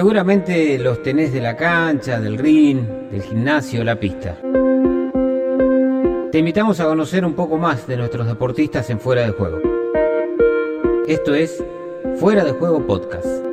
Seguramente 0.00 0.78
los 0.78 1.02
tenés 1.02 1.30
de 1.30 1.42
la 1.42 1.54
cancha, 1.58 2.18
del 2.18 2.38
ring, 2.38 3.10
del 3.10 3.20
gimnasio, 3.20 3.84
la 3.84 4.00
pista. 4.00 4.34
Te 6.32 6.38
invitamos 6.38 6.80
a 6.80 6.86
conocer 6.86 7.22
un 7.22 7.34
poco 7.34 7.58
más 7.58 7.86
de 7.86 7.98
nuestros 7.98 8.26
deportistas 8.26 8.88
en 8.88 8.98
Fuera 8.98 9.26
de 9.26 9.32
Juego. 9.32 9.60
Esto 11.06 11.34
es 11.34 11.62
Fuera 12.18 12.44
de 12.44 12.52
Juego 12.52 12.86
Podcast. 12.86 13.49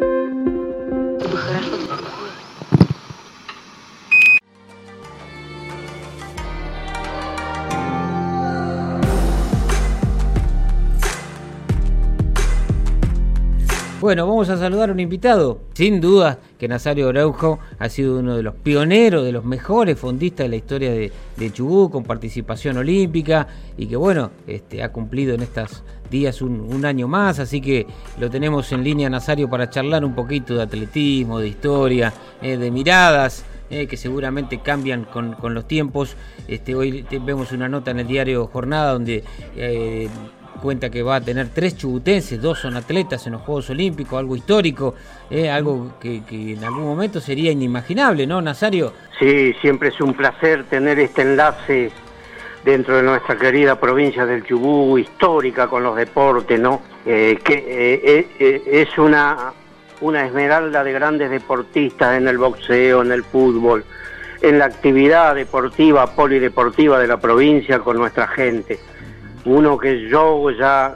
Bueno, 14.08 14.26
vamos 14.26 14.48
a 14.48 14.56
saludar 14.56 14.88
a 14.90 14.94
un 14.94 15.02
invitado. 15.02 15.60
Sin 15.74 16.00
duda 16.00 16.40
que 16.58 16.70
Nazario 16.70 17.10
Araujo 17.10 17.60
ha 17.78 17.90
sido 17.90 18.20
uno 18.20 18.38
de 18.38 18.42
los 18.42 18.56
pioneros, 18.56 19.26
de 19.26 19.34
los 19.34 19.44
mejores 19.44 20.00
fondistas 20.00 20.46
de 20.46 20.50
la 20.50 20.56
historia 20.56 20.92
de, 20.92 21.12
Chubut, 21.52 21.92
con 21.92 22.06
participación 22.06 22.78
olímpica 22.78 23.50
y 23.78 23.86
que 23.86 23.98
bueno, 23.98 24.32
este, 24.48 24.82
ha 24.82 24.94
cumplido 24.94 25.36
en 25.36 25.42
estos 25.42 25.84
días 26.10 26.42
un, 26.42 26.86
año 26.86 27.10
más, 27.10 27.40
así 27.40 27.60
que 27.60 27.86
lo 28.18 28.30
tenemos 28.30 28.72
en 28.72 28.86
línea 28.86 29.10
Nazario 29.10 29.50
para 29.50 29.70
charlar 29.70 30.06
un 30.06 30.16
poquito 30.16 30.56
de 30.56 30.64
atletismo, 30.64 31.40
de 31.40 31.50
historia, 31.50 32.14
eh, 32.42 32.56
de 32.56 32.72
miradas. 32.72 33.44
Eh, 33.70 33.86
que 33.86 33.98
seguramente 33.98 34.60
cambian 34.60 35.04
con, 35.04 35.36
los 35.54 35.68
tiempos. 35.68 36.16
Este, 36.48 36.74
hoy 36.74 37.06
vemos 37.26 37.52
una 37.52 37.68
nota 37.68 37.92
en 37.92 38.00
el 38.00 38.08
diario 38.08 38.48
Jornada 38.48 38.94
donde 38.94 39.26
eh, 39.58 40.08
cuenta 40.58 40.90
que 40.90 41.04
va 41.04 41.16
a 41.16 41.22
tener 41.22 41.50
tres 41.50 41.78
chubutenses, 41.78 42.42
dos 42.42 42.60
son 42.60 42.76
atletas 42.76 43.26
en 43.28 43.34
los 43.34 43.42
Juegos 43.42 43.70
Olímpicos, 43.70 44.20
algo 44.20 44.36
histórico, 44.36 44.96
eh, 45.30 45.50
algo 45.50 45.94
que, 46.00 46.22
en 46.30 46.64
algún 46.64 46.84
momento 46.84 47.20
sería 47.20 47.52
inimaginable, 47.52 48.28
¿no, 48.28 48.42
Nazario? 48.42 48.94
Sí, 49.20 49.54
siempre 49.62 49.90
es 49.90 50.02
un 50.02 50.14
placer 50.14 50.66
tener 50.66 51.00
este 51.00 51.22
enlace 51.22 51.92
dentro 52.64 52.98
de 52.98 53.04
nuestra 53.04 53.38
querida 53.38 53.80
provincia 53.80 54.26
del 54.26 54.44
Chubú, 54.44 54.98
histórica 54.98 55.68
con 55.68 55.84
los 55.84 55.96
deportes, 55.96 56.60
¿no? 56.60 56.82
Eh, 57.06 57.40
que 57.44 57.64
eh, 57.68 58.62
es 58.66 58.98
una, 58.98 59.54
una 60.02 60.26
esmeralda 60.26 60.84
de 60.84 60.92
grandes 60.92 61.30
deportistas 61.30 62.18
en 62.18 62.28
el 62.28 62.38
boxeo, 62.38 63.02
en 63.02 63.12
el 63.12 63.24
fútbol, 63.24 63.86
en 64.42 64.60
la 64.60 64.66
actividad 64.66 65.36
deportiva, 65.36 66.14
polideportiva 66.16 67.00
de 67.00 67.08
la 67.08 67.18
provincia 67.18 67.80
con 67.80 67.98
nuestra 67.98 68.28
gente 68.28 68.80
uno 69.48 69.78
que 69.78 70.10
yo 70.10 70.52
ya 70.52 70.96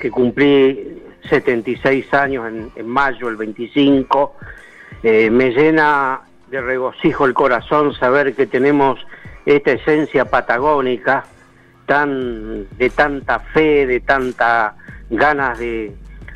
que 0.00 0.10
cumplí 0.10 1.02
76 1.28 2.12
años 2.14 2.50
en, 2.74 2.88
mayo, 2.88 3.28
el 3.28 3.36
25, 3.36 4.34
eh, 5.02 5.30
me 5.30 5.50
llena 5.50 6.22
de 6.50 6.60
regocijo 6.60 7.26
el 7.26 7.34
corazón 7.34 7.94
saber 7.94 8.34
que 8.34 8.46
tenemos 8.46 8.98
esta 9.44 9.72
esencia 9.72 10.24
patagónica 10.24 11.24
tan 11.86 12.66
de 12.78 12.90
tanta 12.90 13.40
fe, 13.40 13.86
de 13.86 14.00
tanta 14.00 14.74
ganas 15.10 15.58
de 15.58 15.92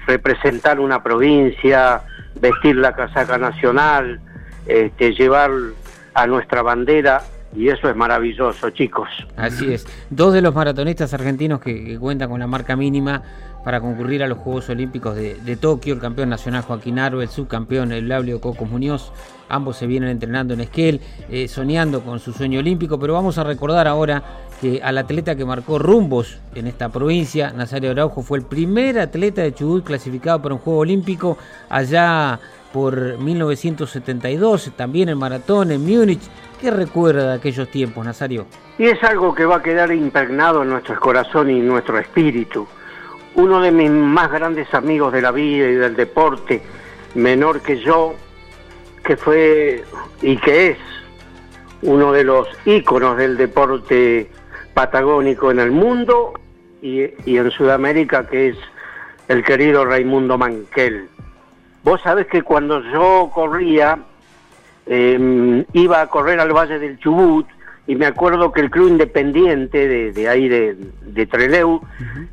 representar 0.06 0.80
una 0.80 1.02
provincia, 1.02 2.02
vestir 2.40 2.76
la 2.76 2.94
casaca 2.94 3.38
nacional, 3.38 4.20
este, 4.66 5.12
llevar 5.12 5.50
a 6.12 6.26
nuestra 6.26 6.62
bandera 6.62 7.22
y 7.54 7.68
eso 7.68 7.88
es 7.88 7.96
maravilloso, 7.96 8.70
chicos. 8.70 9.08
Así 9.36 9.72
es. 9.72 9.86
Dos 10.10 10.32
de 10.32 10.42
los 10.42 10.54
maratonistas 10.54 11.14
argentinos 11.14 11.60
que, 11.60 11.98
cuentan 11.98 12.28
con 12.28 12.40
la 12.40 12.46
marca 12.46 12.76
mínima 12.76 13.22
para 13.64 13.80
concurrir 13.80 14.22
a 14.22 14.26
los 14.26 14.38
Juegos 14.38 14.68
Olímpicos 14.68 15.16
de, 15.16 15.56
Tokio, 15.56 15.94
el 15.94 16.00
campeón 16.00 16.28
nacional 16.28 16.62
Joaquín 16.62 16.98
Arbo, 16.98 17.22
el 17.22 17.28
subcampeón 17.28 17.92
el 17.92 18.08
Lablio 18.08 18.40
Coco 18.40 18.66
Muñoz, 18.66 19.12
ambos 19.48 19.76
se 19.76 19.86
vienen 19.86 20.10
entrenando 20.10 20.52
en 20.52 20.60
Esquel, 20.60 21.00
eh, 21.30 21.48
soñando 21.48 22.02
con 22.02 22.18
su 22.18 22.32
sueño 22.32 22.58
olímpico, 22.58 22.98
pero 22.98 23.14
vamos 23.14 23.38
a 23.38 23.44
recordar 23.44 23.88
ahora 23.88 24.22
que 24.60 24.82
al 24.82 24.98
atleta 24.98 25.34
que 25.34 25.44
marcó 25.44 25.78
rumbos 25.78 26.38
en 26.54 26.66
esta 26.66 26.90
provincia, 26.90 27.52
Nazario 27.52 27.92
Araujo, 27.92 28.22
fue 28.22 28.38
el 28.38 28.44
primer 28.44 28.98
atleta 28.98 29.42
de 29.42 29.54
Chubut 29.54 29.84
clasificado 29.84 30.42
para 30.42 30.54
un 30.54 30.60
Juego 30.60 30.80
Olímpico 30.80 31.38
allá 31.70 32.38
por 32.74 33.18
1972, 33.18 34.72
también 34.76 35.08
en 35.08 35.16
maratón 35.16 35.70
en 35.70 35.80
Múnich. 35.86 36.22
¿Qué 36.60 36.70
recuerda 36.70 37.30
de 37.30 37.34
aquellos 37.34 37.68
tiempos, 37.70 38.04
Nazario? 38.04 38.46
Y 38.78 38.86
es 38.86 39.02
algo 39.02 39.34
que 39.34 39.44
va 39.44 39.56
a 39.56 39.62
quedar 39.62 39.92
impregnado 39.92 40.62
en 40.62 40.70
nuestro 40.70 40.98
corazón 40.98 41.50
y 41.50 41.58
en 41.58 41.68
nuestro 41.68 41.98
espíritu. 41.98 42.66
Uno 43.34 43.60
de 43.60 43.70
mis 43.70 43.90
más 43.90 44.30
grandes 44.30 44.72
amigos 44.72 45.12
de 45.12 45.22
la 45.22 45.30
vida 45.30 45.68
y 45.68 45.74
del 45.74 45.96
deporte, 45.96 46.62
menor 47.14 47.60
que 47.60 47.78
yo, 47.78 48.14
que 49.02 49.16
fue 49.16 49.84
y 50.22 50.36
que 50.36 50.70
es 50.70 50.78
uno 51.82 52.12
de 52.12 52.24
los 52.24 52.48
íconos 52.64 53.18
del 53.18 53.36
deporte 53.36 54.30
patagónico 54.72 55.50
en 55.50 55.60
el 55.60 55.70
mundo 55.70 56.32
y, 56.80 57.02
y 57.26 57.36
en 57.36 57.50
Sudamérica, 57.50 58.26
que 58.26 58.50
es 58.50 58.56
el 59.28 59.44
querido 59.44 59.84
Raimundo 59.84 60.38
Manquel 60.38 61.08
Vos 61.84 62.00
sabés 62.00 62.26
que 62.28 62.40
cuando 62.40 62.80
yo 62.80 63.30
corría, 63.32 63.98
em, 64.86 65.64
iba 65.72 66.00
a 66.00 66.06
correr 66.08 66.40
al 66.40 66.52
Valle 66.52 66.78
del 66.78 66.98
Chubut, 66.98 67.46
y 67.86 67.96
me 67.96 68.06
acuerdo 68.06 68.52
que 68.52 68.62
el 68.62 68.70
club 68.70 68.88
independiente 68.88 70.12
de, 70.12 70.28
ahí 70.28 70.48
de, 70.48 70.74
de 71.02 71.26
Treleu 71.26 71.82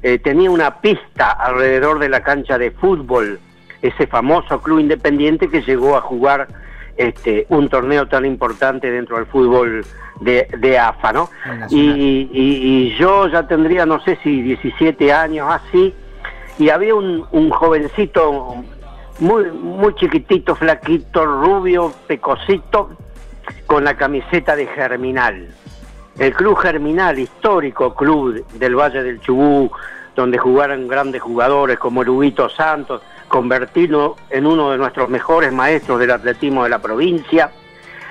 eh, 0.02 0.18
tenía 0.20 0.50
una 0.50 0.80
pista 0.80 1.32
alrededor 1.32 2.00
de 2.00 2.08
la 2.08 2.24
cancha 2.24 2.58
de 2.58 2.72
fútbol, 2.72 3.40
ese 3.82 4.08
famoso 4.08 4.62
club 4.62 4.80
independiente 4.80 5.50
que 5.50 5.62
llegó 5.62 5.98
a 5.98 6.02
jugar 6.02 6.48
este, 6.96 7.48
un 7.50 7.68
torneo 7.68 8.08
tan 8.08 8.26
importante 8.26 8.90
dentro 8.92 9.18
del 9.18 9.26
fútbol 9.26 9.86
de, 10.22 10.78
AFA, 10.80 11.14
¿no? 11.14 11.30
Y, 11.70 12.30
y, 12.32 12.96
yo 12.98 13.28
ya 13.28 13.48
tendría, 13.48 13.86
no 13.86 14.00
sé 14.04 14.20
si 14.24 14.42
17 14.42 15.12
años 15.12 15.48
así, 15.50 15.94
y 16.60 16.70
había 16.70 16.94
un, 16.94 17.26
un 17.32 17.50
jovencito 17.50 18.64
muy, 19.22 19.52
muy 19.52 19.94
chiquitito, 19.96 20.56
flaquito, 20.56 21.26
rubio, 21.26 21.94
pecosito, 22.08 22.90
con 23.68 23.84
la 23.84 23.96
camiseta 23.96 24.56
de 24.56 24.66
Germinal. 24.66 25.48
El 26.18 26.34
club 26.34 26.58
Germinal, 26.58 27.20
histórico 27.20 27.94
club 27.94 28.44
del 28.54 28.76
Valle 28.76 29.04
del 29.04 29.22
Chubú, 29.22 29.72
donde 30.16 30.38
jugaron 30.40 30.88
grandes 30.88 31.22
jugadores 31.22 31.78
como 31.78 32.02
Erubito 32.02 32.50
Santos, 32.50 33.02
convertido 33.28 34.18
en 34.30 34.46
uno 34.48 34.72
de 34.72 34.80
nuestros 34.80 35.08
mejores 35.08 35.54
maestros 35.54 36.00
del 36.00 36.12
atletismo 36.12 36.64
de 36.64 36.70
la 36.70 36.80
provincia. 36.80 37.52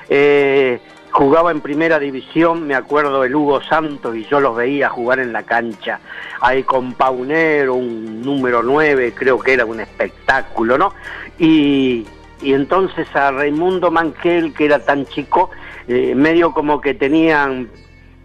Eh, 0.09 0.81
jugaba 1.11 1.51
en 1.51 1.61
primera 1.61 1.99
división, 1.99 2.67
me 2.67 2.75
acuerdo 2.75 3.23
de 3.23 3.35
Hugo 3.35 3.61
Santos 3.63 4.17
y 4.17 4.25
yo 4.25 4.41
los 4.41 4.57
veía 4.57 4.89
jugar 4.89 5.19
en 5.19 5.33
la 5.33 5.43
cancha, 5.43 6.01
ahí 6.41 6.63
con 6.63 6.95
Paunero, 6.95 7.75
un 7.75 8.23
número 8.23 8.63
9, 8.63 9.13
creo 9.15 9.39
que 9.39 9.53
era 9.55 9.65
un 9.65 9.81
espectáculo, 9.81 10.79
¿no? 10.79 10.95
Y, 11.39 12.07
entonces 12.43 13.07
a 13.15 13.31
Raimundo 13.33 13.91
Manquel, 13.91 14.55
que 14.55 14.65
era 14.65 14.79
tan 14.79 15.05
chico, 15.05 15.51
eh, 15.89 16.15
medio 16.15 16.53
como 16.53 16.81
que 16.81 16.95
tenían 16.95 17.69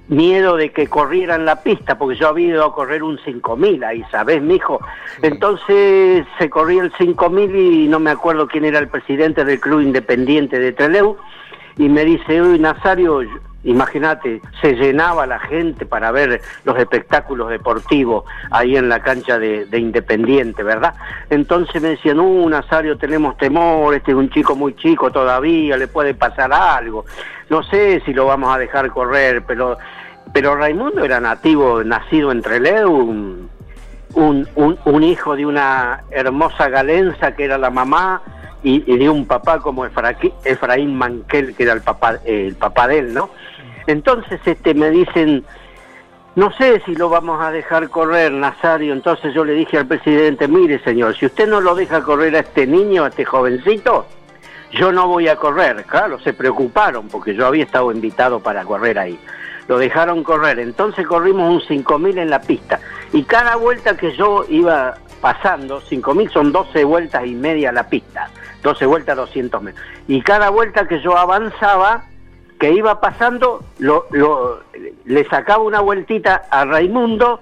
miedo 0.08 0.56
de 0.56 0.72
que 0.72 0.88
corrieran 0.88 1.46
la 1.46 1.64
pista, 1.64 1.98
porque 1.98 2.16
yo 2.16 2.30
había 2.30 2.48
ido 2.48 2.66
a 2.66 2.74
correr 2.74 3.04
un 3.04 3.18
5000 3.20 3.84
ahí, 3.84 4.04
¿sabes, 4.12 4.42
mijo? 4.42 4.80
Entonces 5.22 6.26
se 6.38 6.50
corría 6.50 6.84
el 6.84 6.94
5000 6.94 7.56
y 7.56 7.88
no 7.88 8.00
me 8.00 8.12
acuerdo 8.12 8.48
quién 8.48 8.66
era 8.66 8.80
el 8.80 8.88
presidente 8.88 9.44
del 9.44 9.60
Club 9.60 9.82
Independiente 9.82 10.60
de 10.60 10.72
Treleu, 10.72 11.18
y 11.78 11.90
me 11.90 12.06
dice, 12.06 12.42
uy, 12.42 12.60
Nazario, 12.60 13.22
imagínate, 13.66 14.42
se 14.62 14.74
llenaba 14.74 15.26
la 15.26 15.40
gente 15.40 15.86
para 15.86 16.12
ver 16.12 16.42
los 16.64 16.78
espectáculos 16.78 17.50
deportivos 17.50 18.24
ahí 18.52 18.78
en 18.78 18.88
la 18.88 19.02
cancha 19.02 19.38
de, 19.38 19.68
Independiente, 19.76 20.64
¿verdad? 20.64 20.94
Entonces 21.30 21.82
me 21.82 21.90
decían, 21.90 22.20
uh, 22.20 22.50
Nazario, 22.50 22.98
tenemos 22.98 23.38
temor, 23.38 23.94
este 23.94 24.12
es 24.12 24.18
un 24.18 24.30
chico 24.30 24.56
muy 24.56 24.76
chico 24.76 25.12
todavía, 25.12 25.76
le 25.76 25.88
puede 25.88 26.14
pasar 26.14 26.54
algo. 26.54 27.06
No 27.50 27.62
sé 27.64 28.02
si 28.06 28.14
lo 28.14 28.26
vamos 28.26 28.56
a 28.56 28.60
dejar 28.60 28.90
correr, 28.90 29.44
pero, 29.46 29.78
pero 30.32 30.56
Raimundo 30.56 31.04
era 31.04 31.20
nativo, 31.20 31.84
nacido 31.84 32.32
en 32.32 32.42
Trelew, 32.42 32.90
un, 32.92 33.50
un, 34.56 34.80
un 34.86 35.04
hijo 35.04 35.36
de 35.36 35.46
una 35.46 36.04
hermosa 36.10 36.70
galenza 36.70 37.36
que 37.36 37.44
era 37.44 37.58
la 37.58 37.70
mamá, 37.70 38.22
y, 38.66 38.98
de 38.98 39.10
un 39.10 39.28
papá 39.28 39.60
como 39.60 39.86
Efraín 39.86 40.96
Manquel, 40.96 41.56
que 41.56 41.64
era 41.64 41.74
el 41.74 41.82
papá, 41.82 42.20
el 42.26 42.56
papá 42.56 42.88
de 42.88 42.98
él, 43.00 43.14
¿no? 43.14 43.30
Entonces 43.86 44.42
este, 44.44 44.74
me 44.74 44.90
dicen, 44.90 45.46
no 46.34 46.52
sé 46.58 46.82
si 46.84 46.96
lo 46.96 47.08
vamos 47.08 47.40
a 47.44 47.52
dejar 47.52 47.90
correr, 47.90 48.32
Nazario. 48.32 48.94
Entonces 48.94 49.36
yo 49.36 49.46
le 49.46 49.54
dije 49.54 49.78
al 49.78 49.86
presidente, 49.86 50.48
mire 50.48 50.84
señor, 50.84 51.16
si 51.16 51.28
usted 51.28 51.48
no 51.48 51.62
lo 51.62 51.76
deja 51.76 52.02
correr 52.02 52.36
a 52.36 52.40
este 52.40 52.66
niño, 52.66 53.04
a 53.04 53.10
este 53.10 53.24
jovencito, 53.24 54.08
yo 54.72 54.92
no 54.92 55.08
voy 55.08 55.28
a 55.28 55.36
correr. 55.36 55.84
Claro, 55.84 56.20
se 56.20 56.34
preocuparon 56.34 57.08
porque 57.08 57.36
yo 57.36 57.46
había 57.46 57.66
estado 57.66 57.92
invitado 57.92 58.40
para 58.40 58.64
correr 58.64 58.98
ahí. 58.98 59.20
Lo 59.68 59.78
dejaron 59.78 60.24
correr. 60.24 60.58
Entonces 60.58 61.06
corrimos 61.06 61.52
un 61.52 61.62
5000 61.62 62.18
en 62.18 62.32
la 62.32 62.42
pista. 62.42 62.80
Y 63.14 63.22
cada 63.26 63.58
vuelta 63.58 63.96
que 63.96 64.16
yo 64.16 64.44
iba 64.50 64.96
pasando, 65.22 65.82
5000 65.82 66.32
son 66.32 66.52
12 66.52 66.84
vueltas 66.84 67.28
y 67.28 67.36
media 67.36 67.70
a 67.70 67.74
la 67.74 67.88
pista 67.88 68.28
12 68.66 68.86
vueltas, 68.88 69.16
200 69.16 69.62
metros. 69.62 69.86
Y 70.08 70.22
cada 70.22 70.50
vuelta 70.50 70.88
que 70.88 71.00
yo 71.00 71.18
avanzaba, 71.18 72.06
que 72.60 72.74
iba 72.74 73.00
pasando, 73.00 73.64
lo, 73.80 74.06
lo, 74.12 74.60
le 75.06 75.24
sacaba 75.30 75.64
una 75.64 75.82
vueltita 75.82 76.44
a 76.50 76.66
Raimundo 76.66 77.42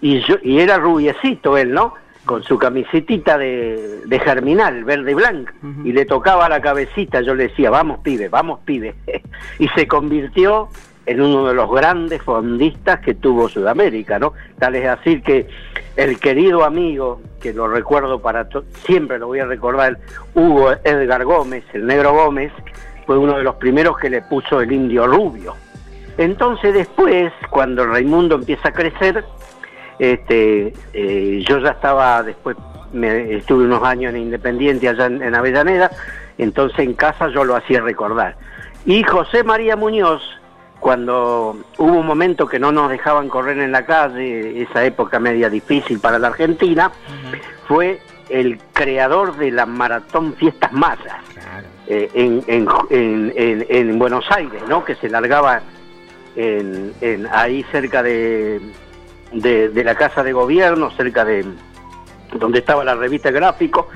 y, 0.00 0.20
yo, 0.22 0.36
y 0.42 0.58
era 0.58 0.78
rubiecito 0.78 1.56
él, 1.56 1.72
¿no? 1.72 1.94
Con 2.24 2.42
su 2.42 2.58
camisetita 2.58 3.38
de, 3.38 4.00
de 4.04 4.18
germinal, 4.18 4.82
verde 4.82 5.12
y 5.12 5.14
blanca, 5.14 5.54
y 5.84 5.92
le 5.92 6.04
tocaba 6.04 6.48
la 6.48 6.60
cabecita, 6.60 7.20
yo 7.20 7.36
le 7.36 7.44
decía, 7.44 7.70
vamos 7.70 8.00
pibe, 8.00 8.28
vamos 8.28 8.58
pibe. 8.64 8.96
y 9.60 9.68
se 9.68 9.86
convirtió 9.86 10.68
en 11.06 11.20
uno 11.20 11.46
de 11.46 11.54
los 11.54 11.70
grandes 11.70 12.20
fondistas 12.22 13.00
que 13.00 13.14
tuvo 13.14 13.48
Sudamérica, 13.48 14.18
¿no? 14.18 14.32
Tal 14.58 14.74
es 14.74 14.84
decir 14.84 15.22
que 15.22 15.46
el 15.96 16.18
querido 16.18 16.64
amigo, 16.64 17.20
que 17.40 17.52
lo 17.52 17.68
recuerdo 17.68 18.20
para 18.20 18.48
siempre 18.84 19.18
lo 19.18 19.28
voy 19.28 19.38
a 19.38 19.46
recordar, 19.46 19.98
Hugo 20.34 20.72
Edgar 20.84 21.24
Gómez, 21.24 21.64
el 21.72 21.86
negro 21.86 22.12
Gómez, 22.12 22.52
fue 23.06 23.16
uno 23.16 23.38
de 23.38 23.44
los 23.44 23.54
primeros 23.54 23.96
que 23.98 24.10
le 24.10 24.20
puso 24.22 24.60
el 24.60 24.72
indio 24.72 25.06
rubio. 25.06 25.54
Entonces 26.18 26.74
después, 26.74 27.32
cuando 27.50 27.86
Raimundo 27.86 28.34
empieza 28.34 28.70
a 28.70 28.72
crecer, 28.72 29.24
este, 29.98 30.72
eh, 30.92 31.44
yo 31.48 31.58
ya 31.58 31.70
estaba 31.70 32.22
después, 32.22 32.56
me, 32.92 33.36
estuve 33.36 33.64
unos 33.64 33.82
años 33.84 34.12
en 34.12 34.22
Independiente 34.22 34.88
allá 34.88 35.06
en 35.06 35.34
Avellaneda, 35.34 35.90
entonces 36.36 36.80
en 36.80 36.94
casa 36.94 37.28
yo 37.28 37.44
lo 37.44 37.54
hacía 37.54 37.80
recordar. 37.80 38.36
Y 38.84 39.02
José 39.02 39.42
María 39.42 39.76
Muñoz, 39.76 40.22
cuando 40.80 41.56
hubo 41.78 41.92
un 41.92 42.06
momento 42.06 42.46
que 42.46 42.58
no 42.58 42.72
nos 42.72 42.90
dejaban 42.90 43.28
correr 43.28 43.58
en 43.58 43.72
la 43.72 43.84
calle, 43.84 44.62
esa 44.62 44.84
época 44.84 45.18
media 45.18 45.48
difícil 45.48 46.00
para 46.00 46.18
la 46.18 46.28
Argentina, 46.28 46.90
fue 47.66 48.00
el 48.28 48.58
creador 48.72 49.36
de 49.36 49.50
la 49.50 49.66
maratón 49.66 50.34
Fiestas 50.34 50.72
Mayas 50.72 51.16
eh, 51.86 52.10
en, 52.14 52.44
en, 52.90 53.32
en, 53.68 53.98
Buenos 53.98 54.24
Aires, 54.30 54.62
¿no? 54.68 54.84
que 54.84 54.94
se 54.96 55.08
largaba 55.08 55.62
ahí 57.32 57.64
cerca 57.70 58.02
de, 58.02 58.60
de 59.32 59.84
la 59.84 59.94
Casa 59.94 60.22
de 60.22 60.32
Gobierno, 60.32 60.90
cerca 60.90 61.24
de, 61.24 61.44
donde 62.38 62.60
estaba 62.60 62.84
la 62.84 62.94
revista 62.94 63.30
Gráfico, 63.30 63.88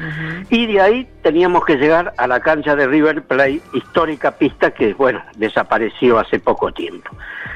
y 0.49 0.67
de 0.67 0.81
ahí 0.81 1.09
teníamos 1.23 1.65
que 1.65 1.77
llegar 1.77 2.13
a 2.17 2.27
la 2.27 2.41
cancha 2.41 2.77
de 2.77 2.87
River 2.87 3.23
Plate, 3.23 3.61
histórica 3.73 4.33
pista 4.33 4.73
que, 4.73 4.95
bueno, 4.95 5.23
desapareció 5.37 6.19
hace 6.19 6.39
poco 6.39 6.73
tiempo. 6.73 7.11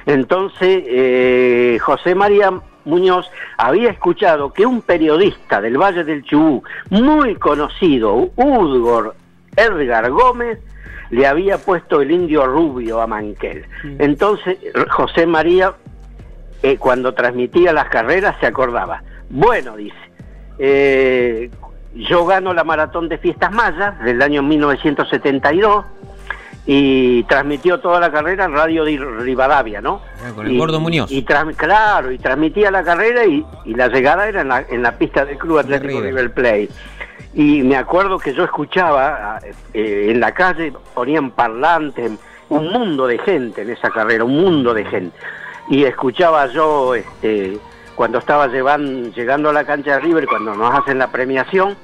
Entonces, 0.06 0.84
eh, 0.86 1.78
José 1.80 2.14
María 2.14 2.52
Muñoz 2.84 3.30
había 3.56 3.90
escuchado 3.90 4.52
que 4.52 4.66
un 4.66 4.82
periodista 4.82 5.60
del 5.60 5.78
Valle 5.78 6.04
del 6.04 6.22
Chubú, 6.24 6.62
muy 6.90 7.36
conocido, 7.36 8.30
Udgor 8.36 9.16
Edgar 9.56 10.10
Gómez, 10.10 10.58
le 11.10 11.26
había 11.26 11.58
puesto 11.58 12.00
el 12.00 12.10
indio 12.10 12.46
rubio 12.46 13.00
a 13.00 13.06
Manquel. 13.06 13.64
Entonces, 13.98 14.58
José 14.90 15.26
María, 15.26 15.72
eh, 16.62 16.76
cuando 16.76 17.14
transmitía 17.14 17.72
las 17.72 17.88
carreras, 17.88 18.36
se 18.40 18.46
acordaba. 18.46 19.02
Bueno, 19.30 19.76
dice, 19.76 19.96
eh, 20.58 21.50
yo 21.94 22.26
gano 22.26 22.52
la 22.52 22.64
maratón 22.64 23.08
de 23.08 23.18
fiestas 23.18 23.52
mayas 23.52 23.98
del 24.00 24.20
año 24.22 24.42
1972 24.42 25.84
y 26.66 27.22
transmitió 27.24 27.78
toda 27.78 28.00
la 28.00 28.10
carrera 28.10 28.46
en 28.46 28.52
Radio 28.52 28.84
de 28.84 28.96
Rivadavia, 28.96 29.80
¿no? 29.80 30.00
Ah, 30.24 30.32
con 30.34 30.46
el 30.46 30.56
Gordo 30.56 30.80
Muñoz. 30.80 31.10
Y 31.12 31.24
claro, 31.24 32.10
y 32.10 32.18
transmitía 32.18 32.70
la 32.70 32.82
carrera 32.82 33.24
y, 33.26 33.44
la 33.66 33.88
llegada 33.88 34.28
era 34.28 34.40
en 34.68 34.82
la, 34.82 34.98
pista 34.98 35.24
del 35.24 35.36
Club 35.36 35.58
Atlético 35.58 36.00
River. 36.00 36.32
Play. 36.32 36.68
Y 37.34 37.62
me 37.62 37.76
acuerdo 37.76 38.18
que 38.18 38.32
yo 38.32 38.44
escuchaba 38.44 39.40
eh, 39.74 40.08
en 40.10 40.20
la 40.20 40.32
calle, 40.32 40.72
ponían 40.94 41.32
parlantes, 41.32 42.12
un 42.48 42.72
mundo 42.72 43.06
de 43.06 43.18
gente 43.18 43.62
en 43.62 43.70
esa 43.70 43.90
carrera, 43.90 44.24
un 44.24 44.40
mundo 44.40 44.72
de 44.72 44.84
gente. 44.84 45.16
Y 45.68 45.84
escuchaba 45.84 46.46
yo 46.46 46.94
este, 46.94 47.58
cuando 47.94 48.18
estaba 48.18 48.48
llegando 48.48 49.50
a 49.50 49.52
la 49.52 49.64
cancha 49.64 49.94
de 49.94 50.00
River, 50.00 50.26
cuando 50.26 50.54
nos 50.54 50.74
hacen 50.74 50.98
la 50.98 51.10
premiación, 51.10 51.76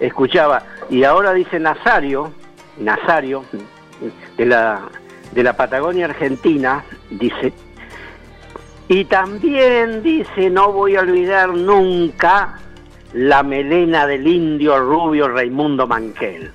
escuchaba, 0.00 0.62
y 0.90 1.04
ahora 1.04 1.32
dice 1.32 1.58
Nazario, 1.58 2.32
Nazario, 2.78 3.44
de 4.36 4.46
la, 4.46 4.82
de 5.32 5.42
la 5.42 5.56
Patagonia 5.56 6.06
Argentina, 6.06 6.84
dice, 7.10 7.52
y 8.88 9.04
también 9.06 10.02
dice, 10.02 10.50
no 10.50 10.72
voy 10.72 10.96
a 10.96 11.00
olvidar 11.00 11.48
nunca 11.48 12.60
la 13.12 13.42
melena 13.42 14.06
del 14.06 14.26
indio 14.26 14.78
rubio 14.78 15.28
Raimundo 15.28 15.86
Manquel, 15.86 16.52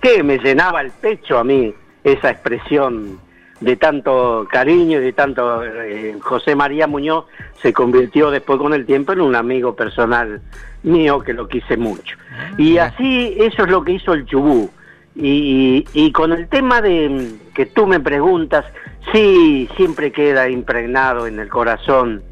que 0.00 0.22
me 0.22 0.38
llenaba 0.38 0.80
el 0.80 0.90
pecho 0.90 1.38
a 1.38 1.44
mí 1.44 1.74
esa 2.02 2.30
expresión 2.30 3.18
de 3.60 3.76
tanto 3.76 4.46
cariño 4.50 4.98
y 4.98 5.04
de 5.04 5.12
tanto 5.12 5.64
eh, 5.64 6.16
José 6.20 6.54
María 6.54 6.86
Muñoz 6.86 7.26
se 7.62 7.72
convirtió 7.72 8.30
después 8.30 8.58
con 8.58 8.74
el 8.74 8.84
tiempo 8.84 9.12
en 9.12 9.20
un 9.20 9.36
amigo 9.36 9.74
personal 9.74 10.40
mío 10.82 11.20
que 11.20 11.32
lo 11.32 11.48
quise 11.48 11.76
mucho. 11.76 12.16
Ah, 12.30 12.50
y 12.58 12.78
así 12.78 13.34
eso 13.38 13.64
es 13.64 13.70
lo 13.70 13.82
que 13.84 13.92
hizo 13.92 14.12
el 14.12 14.26
Chubú. 14.26 14.70
Y, 15.16 15.86
y, 15.92 16.10
con 16.10 16.32
el 16.32 16.48
tema 16.48 16.82
de 16.82 17.36
que 17.54 17.66
tú 17.66 17.86
me 17.86 18.00
preguntas, 18.00 18.64
sí, 19.12 19.68
siempre 19.76 20.10
queda 20.10 20.48
impregnado 20.48 21.28
en 21.28 21.38
el 21.38 21.48
corazón 21.48 22.24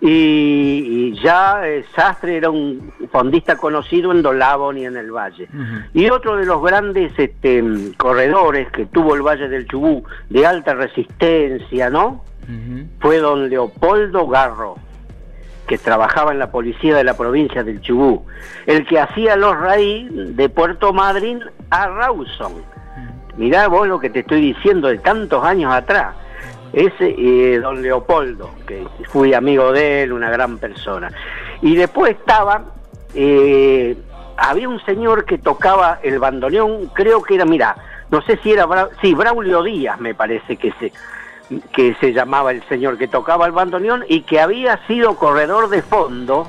Y, 0.00 1.12
ya 1.22 1.68
eh, 1.68 1.84
Sastre 1.94 2.38
era 2.38 2.48
un 2.48 2.90
fondista 3.12 3.58
conocido 3.58 4.10
en 4.10 4.22
Dolabon 4.22 4.78
y 4.78 4.86
en 4.86 4.96
el 4.96 5.10
Valle. 5.10 5.46
Y 5.92 6.08
otro 6.08 6.38
de 6.38 6.46
los 6.46 6.62
grandes 6.62 7.12
este, 7.18 7.62
corredores 7.98 8.70
que 8.70 8.86
tuvo 8.86 9.14
el 9.14 9.20
Valle 9.20 9.50
del 9.50 9.68
Chubú 9.68 10.04
de 10.30 10.46
alta 10.46 10.72
resistencia, 10.72 11.90
¿no? 11.90 12.24
Fue 12.98 13.18
don 13.18 13.50
Leopoldo 13.50 14.26
Garro 14.26 14.78
que 15.66 15.78
trabajaba 15.78 16.32
en 16.32 16.38
la 16.38 16.50
policía 16.50 16.96
de 16.96 17.04
la 17.04 17.16
provincia 17.16 17.62
del 17.62 17.80
Chubú, 17.80 18.26
el 18.66 18.86
que 18.86 19.00
hacía 19.00 19.36
los 19.36 19.58
raíz 19.58 20.08
de 20.10 20.48
Puerto 20.48 20.92
Madryn 20.92 21.40
a 21.70 21.88
Rawson. 21.88 22.52
Mirá 23.36 23.68
vos 23.68 23.88
lo 23.88 23.98
que 23.98 24.10
te 24.10 24.20
estoy 24.20 24.40
diciendo 24.40 24.88
de 24.88 24.98
tantos 24.98 25.42
años 25.44 25.72
atrás. 25.72 26.14
Ese 26.72 27.14
eh, 27.16 27.60
don 27.60 27.82
Leopoldo, 27.82 28.50
que 28.66 28.86
fui 29.08 29.32
amigo 29.32 29.72
de 29.72 30.02
él, 30.02 30.12
una 30.12 30.30
gran 30.30 30.58
persona. 30.58 31.10
Y 31.62 31.76
después 31.76 32.12
estaba, 32.12 32.64
eh, 33.14 33.96
había 34.36 34.68
un 34.68 34.84
señor 34.84 35.24
que 35.24 35.38
tocaba 35.38 36.00
el 36.02 36.18
bandoneón, 36.18 36.90
creo 36.92 37.22
que 37.22 37.36
era, 37.36 37.44
mira, 37.44 37.76
no 38.10 38.22
sé 38.22 38.38
si 38.42 38.52
era, 38.52 38.68
sí, 39.00 39.14
Braulio 39.14 39.62
Díaz 39.62 39.98
me 40.00 40.14
parece 40.14 40.56
que 40.56 40.72
se 40.72 40.92
que 41.72 41.94
se 42.00 42.12
llamaba 42.12 42.50
el 42.50 42.62
señor 42.68 42.98
que 42.98 43.08
tocaba 43.08 43.46
el 43.46 43.52
bandoneón 43.52 44.04
y 44.08 44.22
que 44.22 44.40
había 44.40 44.84
sido 44.86 45.16
corredor 45.16 45.68
de 45.68 45.82
fondo 45.82 46.48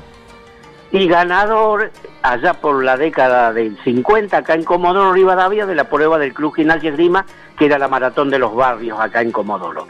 y 0.90 1.06
ganador 1.08 1.90
allá 2.22 2.54
por 2.54 2.82
la 2.82 2.96
década 2.96 3.52
del 3.52 3.76
50 3.84 4.36
acá 4.36 4.54
en 4.54 4.64
Comodoro 4.64 5.12
Rivadavia 5.12 5.66
de 5.66 5.74
la 5.74 5.84
prueba 5.84 6.18
del 6.18 6.32
Club 6.32 6.54
Gimnasia 6.54 6.90
Grima 6.92 7.26
que 7.58 7.66
era 7.66 7.78
la 7.78 7.88
maratón 7.88 8.30
de 8.30 8.38
los 8.38 8.54
barrios 8.54 8.98
acá 9.00 9.22
en 9.22 9.32
Comodoro. 9.32 9.86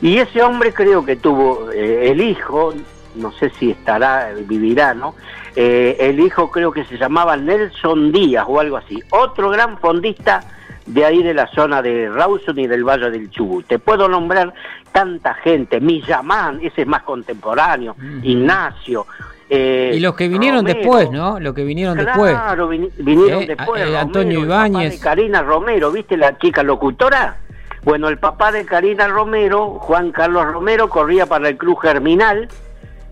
Y 0.00 0.18
ese 0.18 0.42
hombre 0.42 0.72
creo 0.72 1.04
que 1.04 1.16
tuvo 1.16 1.70
eh, 1.70 2.10
el 2.10 2.20
hijo, 2.20 2.74
no 3.14 3.32
sé 3.32 3.50
si 3.50 3.70
estará, 3.70 4.32
vivirá, 4.46 4.92
¿no? 4.92 5.14
Eh, 5.56 5.96
el 6.00 6.18
hijo 6.18 6.50
creo 6.50 6.72
que 6.72 6.84
se 6.84 6.98
llamaba 6.98 7.36
Nelson 7.36 8.10
Díaz 8.10 8.44
o 8.48 8.58
algo 8.58 8.76
así, 8.76 9.00
otro 9.10 9.50
gran 9.50 9.78
fondista 9.78 10.40
de 10.86 11.04
ahí 11.04 11.22
de 11.22 11.34
la 11.34 11.46
zona 11.48 11.82
de 11.82 12.08
Rawson 12.08 12.58
y 12.58 12.66
del 12.66 12.84
Valle 12.84 13.10
del 13.10 13.30
Chubut. 13.30 13.66
Te 13.66 13.78
puedo 13.78 14.08
nombrar 14.08 14.52
tanta 14.92 15.34
gente, 15.34 15.80
Millamán, 15.80 16.60
ese 16.62 16.82
es 16.82 16.86
más 16.86 17.02
contemporáneo, 17.02 17.96
Ignacio. 18.22 19.06
Eh, 19.50 19.92
y 19.96 20.00
los 20.00 20.14
que 20.14 20.28
vinieron 20.28 20.64
después, 20.64 21.10
¿no? 21.10 21.38
Los 21.38 21.54
que 21.54 21.64
vinieron 21.64 21.96
después. 21.96 22.32
Claro, 22.32 22.68
vinieron 22.68 23.42
eh, 23.42 23.46
después. 23.46 23.86
Eh, 23.86 23.96
Antonio 23.96 24.40
Ibáñez. 24.40 25.00
Karina 25.00 25.42
Romero, 25.42 25.92
¿viste 25.92 26.16
la 26.16 26.38
chica 26.38 26.62
locutora? 26.62 27.36
Bueno, 27.82 28.08
el 28.08 28.18
papá 28.18 28.50
de 28.50 28.64
Karina 28.64 29.06
Romero, 29.08 29.78
Juan 29.80 30.10
Carlos 30.10 30.46
Romero, 30.46 30.88
corría 30.88 31.26
para 31.26 31.50
el 31.50 31.58
Club 31.58 31.78
Germinal 31.80 32.48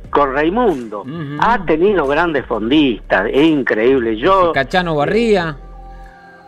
con 0.09 0.33
Raimundo. 0.33 1.05
Ha 1.41 1.65
tenido 1.65 2.07
grandes 2.07 2.47
fondistas, 2.47 3.27
es 3.31 3.45
increíble. 3.45 4.17
Yo 4.17 4.53
Cachano 4.53 4.95
Barría. 4.95 5.57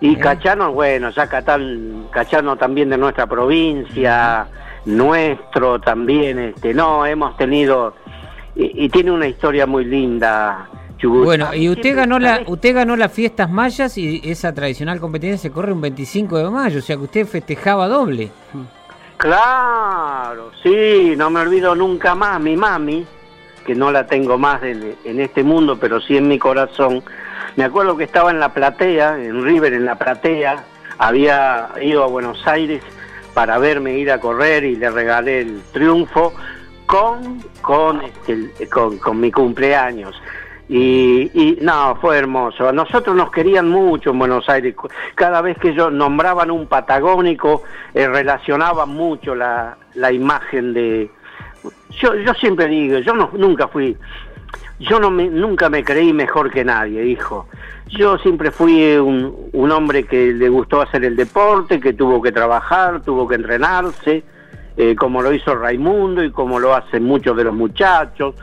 Y 0.05 0.17
Cachano, 0.17 0.71
bueno, 0.71 1.09
ya 1.09 1.27
Catán, 1.27 2.09
Cachano 2.11 2.57
también 2.57 2.91
de 2.91 2.99
nuestra 2.99 3.27
provincia, 3.27 4.47
nuestro 4.85 5.81
también, 5.81 6.39
este, 6.39 6.75
no, 6.75 7.07
hemos 7.07 7.35
tenido, 7.39 7.95
y, 8.55 8.87
tiene 8.91 9.13
una 9.13 9.27
historia 9.27 9.65
muy 9.65 9.87
linda. 9.87 10.69
Chubut. 10.99 11.25
Bueno, 11.25 11.55
y 11.55 11.71
usted 11.71 11.97
ganó 11.97 12.19
la, 12.19 12.43
usted 12.47 12.75
ganó 12.75 12.97
las 12.97 13.13
fiestas 13.13 13.51
mayas 13.51 13.97
y 13.97 14.21
esa 14.23 14.53
tradicional 14.53 15.01
competencia 15.01 15.39
se 15.39 15.51
corre 15.51 15.73
un 15.73 15.81
25 15.81 16.37
de 16.37 16.51
mayo, 16.51 16.81
o 16.81 16.83
sea 16.83 16.97
que 16.97 17.05
usted 17.05 17.27
festejaba 17.27 17.89
doble. 17.89 18.29
Claro, 19.17 20.51
sí, 20.63 21.15
no 21.17 21.31
me 21.31 21.41
olvido 21.41 21.75
nunca 21.75 22.15
más, 22.15 22.39
mi 22.43 22.59
mami, 22.59 23.07
que 23.65 23.75
no 23.75 23.91
la 23.91 24.07
tengo 24.07 24.37
más 24.37 24.63
en, 24.65 24.97
en 25.03 25.21
este 25.21 25.43
mundo, 25.43 25.79
pero 25.81 25.99
sí 26.03 26.19
en 26.19 26.29
mi 26.29 26.39
corazón, 26.39 27.03
me 27.57 27.65
acuerdo 27.65 27.97
que 27.97 28.05
estaba 28.05 28.31
en 28.31 28.41
la 28.41 28.53
platea, 28.53 29.19
en 29.19 29.45
River, 29.45 29.75
en 29.75 29.85
la 29.85 29.97
platea, 29.97 30.65
había 30.99 31.69
ido 31.81 32.03
a 32.05 32.07
Buenos 32.07 32.47
Aires 32.47 32.83
para 33.33 33.59
verme 33.59 33.99
ir 33.99 34.11
a 34.11 34.21
correr 34.21 34.65
y 34.65 34.77
le 34.77 34.91
regalé 34.91 35.41
el 35.41 35.63
triunfo 35.73 36.33
con, 36.87 37.41
con, 37.61 38.03
este, 38.03 38.69
con, 38.69 39.21
mi 39.21 39.31
cumpleaños. 39.31 40.21
Y, 40.69 41.31
y, 41.35 41.59
no, 41.61 41.97
fue 42.01 42.17
hermoso. 42.17 42.69
A 42.69 42.73
nosotros 42.73 43.15
nos 43.15 43.31
querían 43.31 43.69
mucho 43.69 44.11
en 44.11 44.19
Buenos 44.19 44.49
Aires. 44.49 44.75
Cada 45.15 45.41
vez 45.41 45.59
que 45.59 45.71
ellos 45.71 45.93
nombraban 45.93 46.51
un 46.51 46.67
patagónico, 46.67 47.63
eh, 47.93 48.09
relacionaban 48.09 48.89
mucho 48.89 49.35
la, 49.35 49.77
la 49.95 50.11
imagen 50.11 50.73
de... 50.73 51.11
Yo, 51.91 52.15
yo 52.17 52.35
siempre 52.35 52.67
digo, 52.67 52.99
yo 52.99 53.15
nunca 53.15 53.69
fui 53.69 53.97
yo 54.78 54.99
no 54.99 55.11
me, 55.11 55.28
nunca 55.28 55.69
me 55.69 55.85
creí 55.85 56.12
mejor 56.12 56.50
que 56.50 56.64
nadie, 56.64 57.07
hijo. 57.07 57.47
Yo 57.88 58.19
siempre 58.19 58.50
fui 58.50 58.97
un, 58.97 59.50
un, 59.52 59.71
hombre 59.71 60.04
que 60.04 60.33
le 60.33 60.49
gustó 60.49 60.81
hacer 60.81 61.04
el 61.04 61.16
deporte, 61.16 61.78
que 61.81 61.93
tuvo 61.93 62.21
que 62.21 62.33
trabajar, 62.33 63.02
tuvo 63.02 63.28
que 63.28 63.37
entrenarse, 63.37 64.25
eh, 64.76 64.97
como 64.97 65.23
lo 65.23 65.33
hizo 65.33 65.54
Raimundo 65.54 66.25
y 66.25 66.31
como 66.31 66.59
lo 66.59 66.75
hacen 66.75 67.04
muchos 67.04 67.37
de 67.37 67.45
los 67.45 67.54
muchachos. 67.54 68.35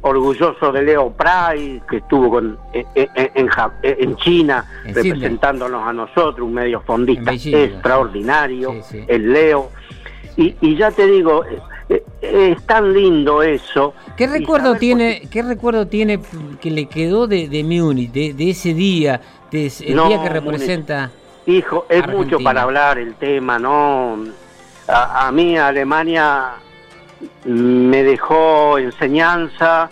Orgulloso 0.00 0.70
de 0.72 0.82
Leo 0.82 1.10
Prai, 1.10 1.82
que 1.88 1.98
estuvo 1.98 2.30
con, 2.30 2.56
en, 2.72 2.86
en, 2.94 3.48
en, 3.82 4.16
China 4.16 4.64
representándonos 4.84 5.86
a 5.86 5.92
nosotros, 5.92 6.46
un 6.46 6.54
medio 6.54 6.80
fondista 6.82 7.32
extraordinario, 7.32 8.76
el 9.08 9.32
Leo. 9.32 9.70
Y, 10.36 10.54
y 10.60 10.76
ya 10.76 10.92
te 10.92 11.04
digo, 11.04 11.44
eh, 11.88 12.04
es 12.20 12.66
tan 12.66 12.92
lindo 12.92 13.42
eso. 13.42 13.94
¿Qué 14.16 14.26
recuerdo 14.26 14.74
tiene, 14.74 15.22
qué 15.30 15.42
recuerdo 15.42 15.86
tiene 15.86 16.20
que 16.60 16.70
le 16.70 16.86
quedó 16.86 17.26
de, 17.26 17.48
de 17.48 17.64
Múnich, 17.64 18.12
de, 18.12 18.50
ese 18.50 18.74
día, 18.74 19.20
de 19.50 19.66
el 19.66 19.94
día 19.94 20.22
que 20.22 20.28
representa? 20.28 21.10
hijo, 21.46 21.86
es 21.88 22.06
mucho 22.06 22.38
para 22.40 22.62
hablar 22.62 22.98
el 22.98 23.14
tema, 23.14 23.58
¿no? 23.58 24.18
A, 24.86 25.26
a, 25.26 25.32
mí 25.32 25.56
Alemania 25.56 26.56
me 27.44 28.02
dejó 28.02 28.78
enseñanza, 28.78 29.88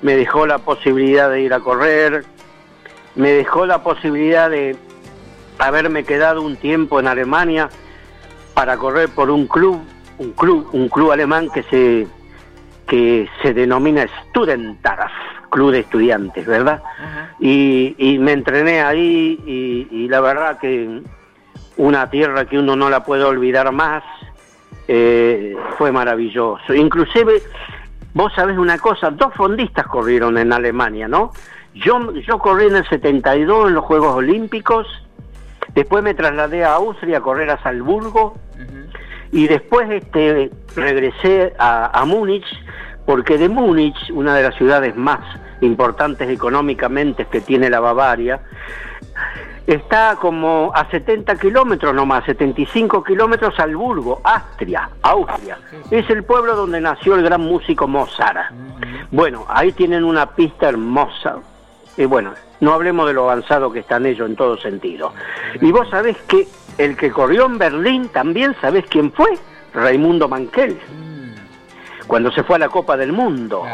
me 0.00 0.16
dejó 0.16 0.46
la 0.46 0.58
posibilidad 0.58 1.28
de 1.28 1.42
ir 1.42 1.52
a 1.52 1.60
correr, 1.60 2.24
me 3.14 3.30
dejó 3.30 3.66
la 3.66 3.82
posibilidad 3.82 4.48
de 4.48 4.74
haberme 5.58 6.04
quedado 6.04 6.40
un 6.40 6.56
tiempo 6.56 6.98
en 6.98 7.08
Alemania 7.08 7.68
para 8.54 8.78
correr 8.78 9.10
por 9.10 9.30
un 9.30 9.46
club 9.46 9.82
un 10.18 10.32
club, 10.32 10.68
un 10.72 10.88
club 10.88 11.12
alemán 11.12 11.48
que 11.50 11.62
se 11.64 12.06
que 12.86 13.28
se 13.42 13.52
denomina 13.52 14.06
Studentarf, 14.28 15.10
club 15.50 15.72
de 15.72 15.80
estudiantes, 15.80 16.46
¿verdad? 16.46 16.82
y, 17.40 18.16
me 18.20 18.32
entrené 18.32 18.80
ahí 18.80 19.40
y, 19.90 20.08
la 20.08 20.20
verdad 20.20 20.58
que 20.58 21.02
una 21.76 22.08
tierra 22.08 22.46
que 22.46 22.58
uno 22.58 22.76
no 22.76 22.88
la 22.88 23.04
puede 23.04 23.24
olvidar 23.24 23.70
más, 23.72 24.02
eh, 24.88 25.56
fue 25.76 25.90
maravilloso. 25.90 26.72
Inclusive, 26.72 27.42
vos 28.14 28.32
sabés 28.34 28.56
una 28.56 28.78
cosa, 28.78 29.10
dos 29.10 29.34
fondistas 29.34 29.86
corrieron 29.86 30.38
en 30.38 30.52
Alemania, 30.52 31.08
¿no? 31.08 31.32
Yo, 31.74 32.12
yo 32.14 32.38
corrí 32.38 32.66
en 32.66 32.76
el 32.76 32.88
72 32.88 33.68
en 33.68 33.74
los 33.74 33.84
Juegos 33.84 34.14
Olímpicos, 34.14 34.86
después 35.74 36.02
me 36.02 36.14
trasladé 36.14 36.64
a 36.64 36.74
Austria 36.74 37.18
a 37.18 37.20
correr 37.20 37.50
a 37.50 37.62
Salzburgo, 37.62 38.38
y 39.32 39.48
después 39.48 39.90
este, 39.90 40.50
regresé 40.74 41.54
a, 41.58 42.04
Múnich, 42.06 42.46
porque 43.04 43.38
de 43.38 43.48
Múnich, 43.48 43.96
una 44.10 44.34
de 44.34 44.42
las 44.42 44.54
ciudades 44.56 44.96
más 44.96 45.20
importantes 45.60 46.28
económicamente 46.28 47.26
que 47.26 47.40
tiene 47.40 47.70
la 47.70 47.80
Bavaria, 47.80 48.40
está 49.66 50.16
como 50.20 50.70
a 50.74 50.88
70 50.90 51.36
kilómetros 51.36 51.94
nomás, 51.94 52.24
75 52.24 53.02
kilómetros 53.02 53.58
al 53.58 53.76
Burgo, 53.76 54.20
Austria, 54.22 54.88
Austria. 55.02 55.58
Es 55.90 56.08
el 56.10 56.24
pueblo 56.24 56.54
donde 56.54 56.80
nació 56.80 57.16
el 57.16 57.22
gran 57.22 57.40
músico 57.40 57.88
Mozart. 57.88 58.52
Bueno, 59.10 59.44
ahí 59.48 59.72
tienen 59.72 60.04
una 60.04 60.26
pista 60.26 60.68
hermosa. 60.68 61.36
Y 61.96 62.04
bueno, 62.04 62.32
no 62.60 62.72
hablemos 62.72 63.06
de 63.06 63.14
lo 63.14 63.24
avanzado 63.24 63.72
que 63.72 63.80
están 63.80 64.06
ellos 64.06 64.28
en 64.28 64.36
todo 64.36 64.56
sentido. 64.58 65.12
Y 65.60 65.72
vos 65.72 65.88
sabés 65.90 66.16
que 66.28 66.46
el 66.78 66.96
que 66.96 67.10
corrió 67.10 67.46
en 67.46 67.58
Berlín 67.58 68.08
también, 68.08 68.54
¿sabés 68.60 68.84
quién 68.88 69.12
fue? 69.12 69.28
Raimundo 69.72 70.28
Mankel. 70.28 70.72
Mm. 70.74 72.06
Cuando 72.06 72.30
se 72.32 72.42
fue 72.42 72.56
a 72.56 72.60
la 72.60 72.68
Copa 72.68 72.96
del 72.96 73.12
Mundo. 73.12 73.64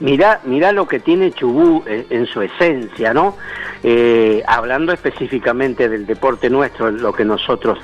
Mirá, 0.00 0.40
mirá 0.44 0.70
lo 0.70 0.86
que 0.86 1.00
tiene 1.00 1.32
Chubú 1.32 1.82
eh, 1.86 2.06
en, 2.10 2.26
su 2.26 2.40
esencia, 2.40 3.12
¿no? 3.12 3.36
Eh, 3.82 4.44
hablando 4.46 4.92
específicamente 4.92 5.88
del 5.88 6.06
deporte 6.06 6.48
nuestro, 6.48 6.90
lo 6.92 7.12
que 7.12 7.24
nosotros 7.24 7.78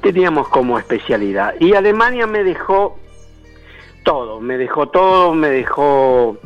teníamos 0.00 0.48
como 0.48 0.78
especialidad. 0.78 1.54
Y 1.60 1.74
Alemania 1.74 2.26
me 2.26 2.44
dejó 2.44 2.98
todo, 4.04 4.40
me 4.40 4.56
dejó 4.56 4.88
todo, 4.88 5.34
me 5.34 5.48
dejó, 5.48 6.38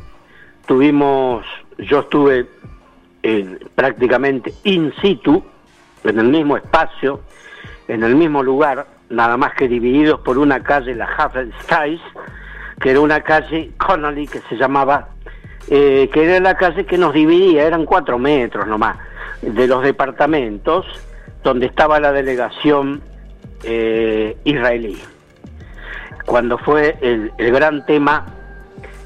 tuvimos, 0.66 1.46
yo 1.78 2.00
estuve 2.00 2.48
prácticamente 3.76 4.52
in 4.64 4.92
situ, 5.00 5.44
en 6.04 6.18
el 6.18 6.28
mismo 6.28 6.56
espacio, 6.56 7.20
en 7.88 8.02
el 8.02 8.14
mismo 8.14 8.42
lugar, 8.42 8.86
nada 9.10 9.36
más 9.36 9.54
que 9.54 9.68
divididos 9.68 10.20
por 10.20 10.38
una 10.38 10.62
calle, 10.62 10.94
la 10.94 11.06
Hafenstrasse, 11.06 12.00
que 12.80 12.90
era 12.90 13.00
una 13.00 13.20
calle 13.22 13.72
Connolly 13.78 14.26
que 14.26 14.40
se 14.48 14.56
llamaba, 14.56 15.08
eh, 15.68 16.08
que 16.12 16.24
era 16.24 16.40
la 16.40 16.56
calle 16.56 16.86
que 16.86 16.98
nos 16.98 17.12
dividía, 17.12 17.64
eran 17.64 17.84
cuatro 17.84 18.18
metros 18.18 18.66
nomás, 18.66 18.98
de 19.42 19.66
los 19.66 19.82
departamentos 19.82 20.86
donde 21.42 21.66
estaba 21.66 22.00
la 22.00 22.12
delegación 22.12 23.02
eh, 23.62 24.36
israelí. 24.44 25.00
Cuando 26.26 26.58
fue 26.58 26.98
el 27.00 27.32
gran 27.36 27.86
tema 27.86 28.26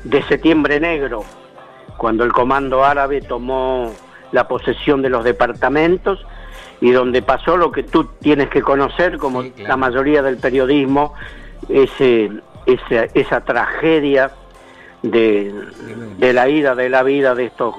de 0.05 0.23
Septiembre 0.25 0.81
Negro, 0.81 1.25
cuando 1.97 2.25
el 2.25 2.33
comando 2.33 2.85
árabe 2.85 3.21
tomó 3.21 3.93
la 4.33 4.49
posesión 4.49 5.03
de 5.03 5.11
los 5.11 5.23
departamentos 5.23 6.27
y 6.83 6.91
donde 6.91 7.23
pasó 7.23 7.57
lo 7.57 7.71
que 7.71 7.85
tú 7.85 8.09
tienes 8.21 8.49
que 8.49 8.61
conocer, 8.61 9.17
como 9.17 9.45
la 9.57 9.77
mayoría 9.77 10.21
del 10.21 10.37
periodismo, 10.39 11.15
ese, 11.69 12.29
esa, 12.67 13.05
esa 13.15 13.41
tragedia 13.43 14.33
de, 15.01 15.55
de, 16.19 16.33
la 16.33 16.49
ida 16.49 16.75
de 16.75 16.89
la 16.89 17.05
vida 17.05 17.37
de 17.37 17.45
estos 17.45 17.77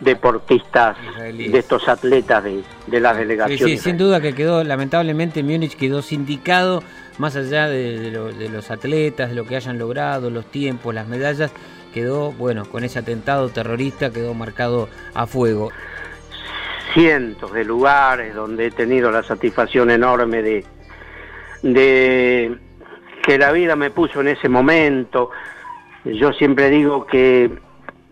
deportistas, 0.00 0.96
de 1.34 1.58
estos 1.58 1.86
atletas 1.86 2.42
de, 2.42 2.62
de 2.86 3.00
las 3.00 3.18
delegaciones. 3.18 3.78
Sí, 3.78 3.90
sin 3.90 3.98
duda 3.98 4.22
que 4.22 4.34
quedó, 4.34 4.64
lamentablemente 4.64 5.42
Múnich 5.42 5.76
quedó 5.76 6.00
sindicado, 6.00 6.82
más 7.18 7.36
allá 7.36 7.68
de, 7.68 8.10
de 8.10 8.48
los 8.48 8.70
atletas, 8.70 9.28
de 9.28 9.36
lo 9.36 9.44
que 9.44 9.56
hayan 9.56 9.78
logrado, 9.78 10.30
los 10.30 10.46
tiempos, 10.46 10.94
las 10.94 11.06
medallas, 11.06 11.52
quedó, 11.92 12.32
bueno, 12.32 12.64
con 12.64 12.84
ese 12.84 13.00
atentado 13.00 13.50
terrorista 13.50 14.10
quedó 14.10 14.32
marcado 14.32 14.88
a 15.12 15.26
fuego 15.26 15.72
cientos 16.92 17.52
de 17.52 17.64
lugares 17.64 18.34
donde 18.34 18.66
he 18.66 18.70
tenido 18.70 19.10
la 19.10 19.22
satisfacción 19.22 19.90
enorme 19.90 20.42
de, 20.42 20.64
de 21.62 22.56
que 23.22 23.38
la 23.38 23.52
vida 23.52 23.76
me 23.76 23.90
puso 23.90 24.20
en 24.20 24.28
ese 24.28 24.48
momento. 24.48 25.30
Yo 26.04 26.32
siempre 26.32 26.70
digo 26.70 27.06
que 27.06 27.50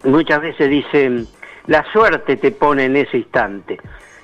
muchas 0.05 0.41
veces 0.41 0.69
dicen, 0.69 1.27
la 1.67 1.85
suerte 1.93 2.37
te 2.37 2.51
pone 2.51 2.85
en 2.87 2.97
ese 2.97 3.19
instante. 3.19 3.79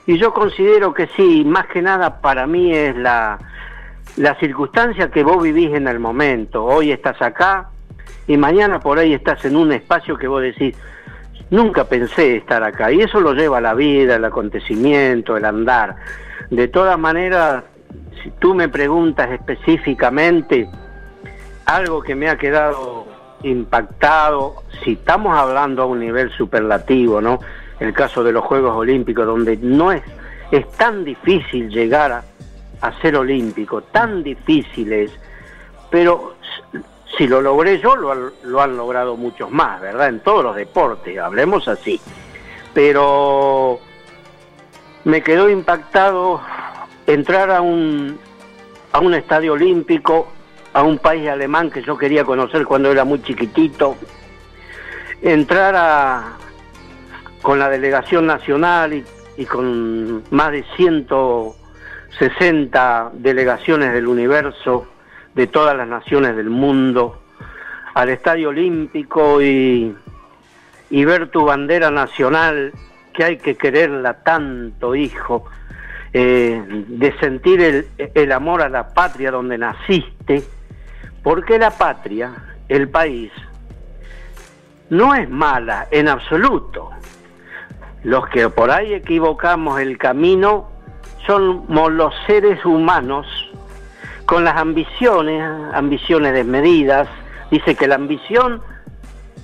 Y 0.06 0.18
yo 0.18 0.34
considero 0.34 0.92
que 0.92 1.06
sí, 1.16 1.44
más 1.44 1.66
que 1.66 1.80
nada 1.80 2.20
para 2.20 2.46
mí 2.46 2.74
es 2.74 2.94
la, 2.96 3.38
la 4.16 4.34
circunstancia 4.38 5.10
que 5.10 5.24
vos 5.24 5.42
vivís 5.42 5.74
en 5.74 5.88
el 5.88 5.98
momento. 5.98 6.64
Hoy 6.64 6.92
estás 6.92 7.20
acá 7.22 7.70
y 8.26 8.36
mañana 8.36 8.80
por 8.80 8.98
ahí 8.98 9.14
estás 9.14 9.44
en 9.44 9.56
un 9.56 9.72
espacio 9.72 10.16
que 10.16 10.28
vos 10.28 10.42
decís, 10.42 10.76
nunca 11.50 11.84
pensé 11.84 12.36
estar 12.36 12.62
acá. 12.62 12.92
Y 12.92 13.00
eso 13.00 13.20
lo 13.20 13.32
lleva 13.32 13.60
la 13.60 13.74
vida, 13.74 14.16
el 14.16 14.24
acontecimiento, 14.24 15.36
el 15.36 15.44
andar. 15.44 15.96
De 16.50 16.68
todas 16.68 16.98
maneras, 16.98 17.64
si 18.22 18.30
tú 18.38 18.54
me 18.54 18.68
preguntas 18.68 19.30
específicamente 19.30 20.68
algo 21.66 22.02
que 22.02 22.14
me 22.14 22.28
ha 22.28 22.36
quedado 22.36 23.06
impactado, 23.42 24.62
si 24.82 24.92
estamos 24.92 25.36
hablando 25.36 25.82
a 25.82 25.86
un 25.86 26.00
nivel 26.00 26.30
superlativo, 26.30 27.20
¿no? 27.20 27.38
El 27.80 27.92
caso 27.92 28.24
de 28.24 28.32
los 28.32 28.44
Juegos 28.44 28.76
Olímpicos, 28.76 29.26
donde 29.26 29.56
no 29.58 29.92
es, 29.92 30.02
es 30.50 30.68
tan 30.72 31.04
difícil 31.04 31.68
llegar 31.68 32.22
a, 32.80 32.92
ser 33.00 33.16
olímpico, 33.16 33.82
tan 33.82 34.22
difícil 34.22 34.92
es, 34.92 35.10
pero 35.90 36.36
si 37.16 37.26
lo 37.26 37.40
logré 37.40 37.80
yo, 37.80 37.96
lo, 37.96 38.60
han 38.60 38.76
logrado 38.76 39.16
muchos 39.16 39.50
más, 39.50 39.80
¿verdad? 39.80 40.08
En 40.08 40.20
todos 40.20 40.44
los 40.44 40.56
deportes, 40.56 41.18
hablemos 41.18 41.68
así. 41.68 42.00
Pero 42.72 43.78
me 45.04 45.22
quedó 45.22 45.48
impactado 45.48 46.40
entrar 47.06 47.50
a 47.50 47.60
un, 47.60 48.18
a 48.92 49.00
un 49.00 49.14
estadio 49.14 49.52
olímpico, 49.52 50.28
a 50.72 50.82
un 50.82 50.98
país 50.98 51.28
alemán 51.28 51.70
que 51.70 51.82
yo 51.82 51.96
quería 51.96 52.24
conocer 52.24 52.64
cuando 52.64 52.90
era 52.90 53.04
muy 53.04 53.22
chiquitito, 53.22 53.96
entrar 55.22 55.74
a, 55.76 56.32
con 57.42 57.58
la 57.58 57.68
delegación 57.68 58.26
nacional 58.26 59.04
y 59.36 59.46
con 59.46 60.24
más 60.30 60.50
de 60.50 60.64
160 60.76 63.10
delegaciones 63.14 63.92
del 63.92 64.08
universo, 64.08 64.88
de 65.34 65.46
todas 65.46 65.76
las 65.76 65.88
naciones 65.88 66.36
del 66.36 66.50
mundo, 66.50 67.20
al 67.94 68.08
estadio 68.08 68.50
olímpico 68.50 69.40
y, 69.42 69.94
y 70.90 71.04
ver 71.04 71.30
tu 71.30 71.44
bandera 71.44 71.90
nacional, 71.90 72.72
que 73.12 73.24
hay 73.24 73.36
que 73.38 73.56
quererla 73.56 74.22
tanto, 74.22 74.94
hijo, 74.94 75.44
eh, 76.12 76.62
de 76.68 77.18
sentir 77.18 77.60
el, 77.60 77.88
el 77.98 78.32
amor 78.32 78.62
a 78.62 78.68
la 78.68 78.88
patria 78.88 79.30
donde 79.30 79.58
naciste, 79.58 80.42
porque 81.22 81.58
la 81.58 81.70
patria, 81.70 82.32
el 82.68 82.88
país, 82.88 83.32
no 84.90 85.14
es 85.14 85.28
mala 85.28 85.88
en 85.90 86.08
absoluto. 86.08 86.90
Los 88.02 88.28
que 88.28 88.48
por 88.50 88.70
ahí 88.70 88.92
equivocamos 88.92 89.80
el 89.80 89.96
camino 89.96 90.68
somos 91.26 91.92
los 91.92 92.14
seres 92.26 92.64
humanos 92.64 93.26
con 94.26 94.44
las 94.44 94.56
ambiciones, 94.56 95.42
ambiciones 95.72 96.32
desmedidas. 96.32 97.08
Dice 97.50 97.74
que 97.74 97.86
la 97.86 97.96
ambición 97.96 98.62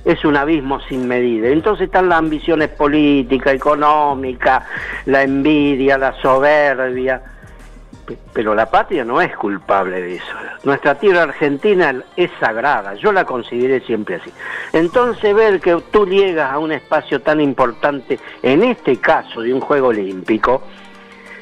es 0.05 0.25
un 0.25 0.37
abismo 0.37 0.81
sin 0.81 1.07
medida. 1.07 1.49
Entonces 1.49 1.87
están 1.87 2.09
las 2.09 2.19
ambiciones 2.19 2.69
políticas, 2.71 3.55
económicas, 3.55 4.65
la 5.07 5.23
envidia, 5.23 5.99
la 5.99 6.13
soberbia. 6.21 7.23
Pero 8.33 8.57
la 8.57 8.67
patria 8.67 9.05
no 9.05 9.21
es 9.21 9.37
culpable 9.37 10.01
de 10.01 10.17
eso. 10.17 10.35
Nuestra 10.65 10.97
tierra 10.97 11.23
argentina 11.23 11.95
es 12.17 12.31
sagrada, 12.41 12.95
yo 12.95 13.13
la 13.13 13.25
consideré 13.25 13.81
siempre 13.83 14.17
así. 14.17 14.33
Entonces 14.73 15.33
ver 15.33 15.61
que 15.61 15.81
tú 15.93 16.07
llegas 16.07 16.53
a 16.53 16.59
un 16.59 16.73
espacio 16.73 17.21
tan 17.21 17.41
importante, 17.41 18.19
en 18.43 18.65
este 18.65 18.97
caso 18.97 19.43
de 19.43 19.55
un 19.55 19.61
juego 19.61 19.89
olímpico, 19.89 20.63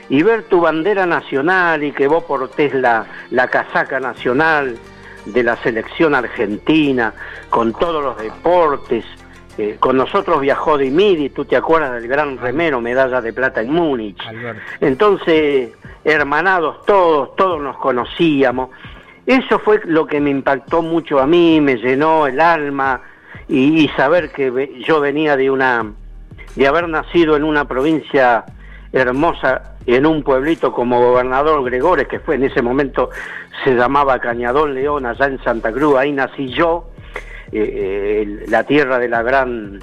y 0.09 0.23
ver 0.23 0.45
tu 0.45 0.61
bandera 0.61 1.07
nacional 1.07 1.85
y 1.85 1.93
que 1.93 2.07
vos 2.07 2.25
portés 2.25 2.75
la, 2.75 3.07
la 3.31 3.49
casaca 3.49 4.01
nacional, 4.01 4.77
de 5.33 5.43
la 5.43 5.57
selección 5.57 6.15
argentina, 6.15 7.13
con 7.51 7.73
todos 7.73 8.03
los 8.03 8.19
deportes. 8.19 9.05
Eh, 9.57 9.77
con 9.81 9.97
nosotros 9.97 10.41
viajó 10.41 10.79
Dimidi, 10.79 11.31
tú 11.31 11.45
te 11.45 11.57
acuerdas 11.57 11.93
del 11.95 12.07
gran 12.07 12.39
remero, 12.39 12.81
medalla 12.81 13.21
de 13.21 13.33
plata 13.33 13.61
en 13.61 13.73
Múnich. 13.73 14.23
Entonces, 14.81 15.71
hermanados 16.05 16.85
todos, 16.87 17.35
todos 17.35 17.61
nos 17.61 17.77
conocíamos. 17.79 18.71
Eso 19.27 19.59
fue 19.59 19.81
lo 19.85 20.07
que 20.07 20.21
me 20.21 20.31
impactó 20.31 20.81
mucho 20.81 21.19
a 21.19 21.27
mí, 21.27 21.61
me 21.61 21.77
llenó 21.77 22.27
el 22.27 22.41
alma 22.41 23.03
y, 23.49 23.85
y 23.85 23.89
saber 23.89 24.31
que 24.31 24.81
yo 24.87 25.01
venía 25.01 25.37
de 25.37 25.51
una, 25.51 25.93
de 26.55 26.67
haber 26.67 26.89
nacido 26.89 27.37
en 27.37 27.43
una 27.43 27.67
provincia 27.67 28.45
hermosa 28.93 29.75
en 29.97 30.05
un 30.05 30.23
pueblito 30.23 30.73
como 30.73 31.01
gobernador 31.01 31.65
Gregores, 31.65 32.07
que 32.09 32.21
fue 32.21 32.35
en 32.35 32.45
ese 32.45 32.61
momento 32.61 33.09
se 33.65 33.75
llamaba 33.75 34.19
Cañadón 34.19 34.75
León, 34.75 35.07
allá 35.07 35.27
en 35.27 35.43
Santa 35.43 35.73
Cruz, 35.73 35.97
ahí 35.97 36.13
nací 36.13 36.49
yo, 36.49 36.91
eh, 37.53 38.23
eh, 38.23 38.45
la 38.49 38.65
tierra 38.65 38.99
de 38.99 39.09
la 39.09 39.23
gran 39.23 39.81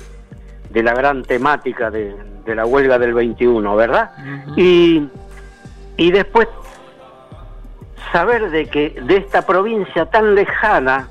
de 0.70 0.84
la 0.84 0.94
gran 0.94 1.24
temática 1.24 1.90
de, 1.90 2.16
la 2.46 2.66
huelga 2.66 3.00
del 3.00 3.14
21, 3.16 3.76
¿verdad? 3.76 4.12
y, 4.56 5.08
y 5.98 6.12
después 6.12 6.48
saber 8.12 8.52
de 8.52 8.68
que 8.68 9.02
de 9.02 9.18
esta 9.18 9.46
provincia 9.46 10.06
tan 10.06 10.36
lejana 10.36 11.08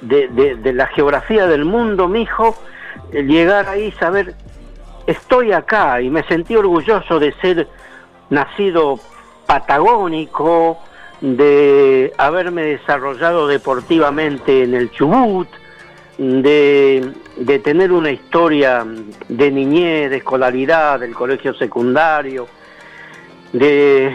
de, 0.00 0.28
de 0.28 0.72
la 0.72 0.86
geografía 0.88 1.46
del 1.46 1.64
mundo, 1.64 2.08
mi 2.08 2.22
hijo, 2.22 2.56
llegar 3.12 3.68
ahí, 3.68 3.92
saber 3.92 4.34
estoy 5.06 5.52
acá 5.52 6.00
y 6.00 6.10
me 6.10 6.22
sentí 6.24 6.56
orgulloso 6.56 7.18
de 7.18 7.32
ser 7.40 7.68
nacido 8.30 8.98
patagónico, 9.46 10.78
de 11.20 12.12
haberme 12.18 12.62
desarrollado 12.62 13.46
deportivamente 13.46 14.64
en 14.64 14.74
el 14.74 14.90
Chubut, 14.90 15.48
de, 16.18 17.12
tener 17.62 17.92
una 17.92 18.10
historia 18.10 18.84
de 19.28 19.50
niñez, 19.50 20.10
de 20.10 20.16
escolaridad, 20.16 21.00
del 21.00 21.14
colegio 21.14 21.54
secundario, 21.54 22.48
de, 23.52 24.12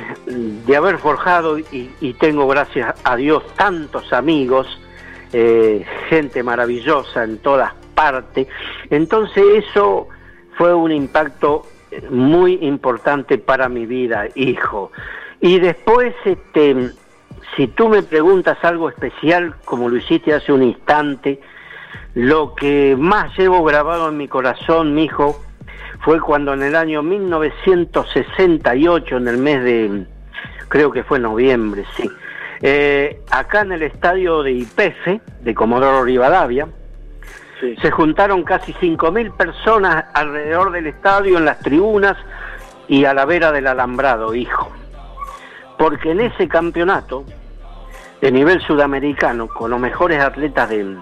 haber 0.76 0.98
forjado 0.98 1.58
y, 1.58 2.16
tengo 2.20 2.48
gracias 2.48 2.94
a 3.04 3.16
Dios 3.16 3.44
tantos 3.56 4.12
amigos, 4.14 4.68
eh, 5.34 5.86
gente 6.10 6.44
maravillosa 6.44 7.24
en 7.24 7.38
todas 7.38 7.74
partes. 7.96 8.48
Entonces 8.90 9.66
eso 9.66 10.08
fue 10.58 10.74
un 10.74 10.92
impacto 10.92 11.64
muy 12.10 12.58
importante 12.62 13.38
para 13.38 13.70
mi 13.70 13.86
vida, 13.86 14.28
hijo. 14.36 14.92
Y 15.40 15.60
después, 15.60 16.14
este, 16.26 16.92
si 17.56 17.68
tú 17.68 17.88
me 17.90 18.02
preguntas 18.04 18.58
algo 18.64 18.90
especial, 18.90 19.56
como 19.66 19.90
lo 19.90 19.98
hiciste 19.98 20.34
hace 20.34 20.54
un 20.54 20.64
instante, 20.64 21.42
lo 22.14 22.56
que 22.56 22.96
más 22.98 23.38
llevo 23.38 23.64
grabado 23.64 24.10
en 24.10 24.18
mi 24.18 24.28
corazón, 24.28 24.94
mi 24.94 25.06
hijo, 25.06 25.42
fue 26.02 26.20
cuando 26.20 26.54
en 26.54 26.62
el 26.64 26.76
año 26.76 27.02
1968, 27.04 29.18
en 29.18 29.28
el 29.28 29.38
mes 29.38 29.64
de, 29.64 30.06
creo 30.68 30.92
que 30.92 31.04
fue 31.04 31.20
noviembre, 31.20 31.86
sí, 31.96 32.10
eh, 32.62 33.22
acá 33.32 33.62
en 33.62 33.72
el 33.72 33.84
estadio 33.84 34.44
de 34.44 34.52
IPF, 34.52 35.22
de 35.42 35.54
Comodoro 35.54 36.04
Rivadavia, 36.04 36.68
se 37.82 37.92
juntaron 37.92 38.44
casi 38.44 38.74
5.000 38.74 39.32
personas 39.34 40.06
alrededor 40.14 40.72
del 40.72 40.88
estadio, 40.88 41.38
en 41.38 41.46
las 41.46 41.60
tribunas 41.60 42.18
y 42.88 43.06
a 43.06 43.14
la 43.14 43.26
vera 43.26 43.52
del 43.52 43.68
alambrado, 43.68 44.34
hijo. 44.34 44.72
Porque 45.78 46.12
en 46.12 46.22
ese 46.22 46.48
campeonato, 46.48 47.24
de 48.20 48.32
nivel 48.32 48.62
sudamericano, 48.62 49.48
con 49.48 49.72
los 49.72 49.80
mejores 49.80 50.22
atletas 50.22 50.70
de, 50.70 50.98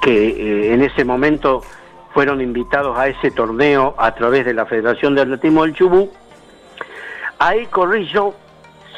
que 0.00 0.28
eh, 0.28 0.74
en 0.74 0.82
ese 0.82 1.04
momento 1.04 1.62
fueron 2.14 2.40
invitados 2.40 2.96
a 2.96 3.08
ese 3.08 3.30
torneo 3.30 3.94
a 3.98 4.14
través 4.14 4.46
de 4.46 4.54
la 4.54 4.66
Federación 4.66 5.14
de 5.14 5.22
Atletismo 5.22 5.64
del 5.64 5.74
Chubú, 5.74 6.10
ahí 7.38 7.66
corrí 7.66 8.06
yo 8.06 8.34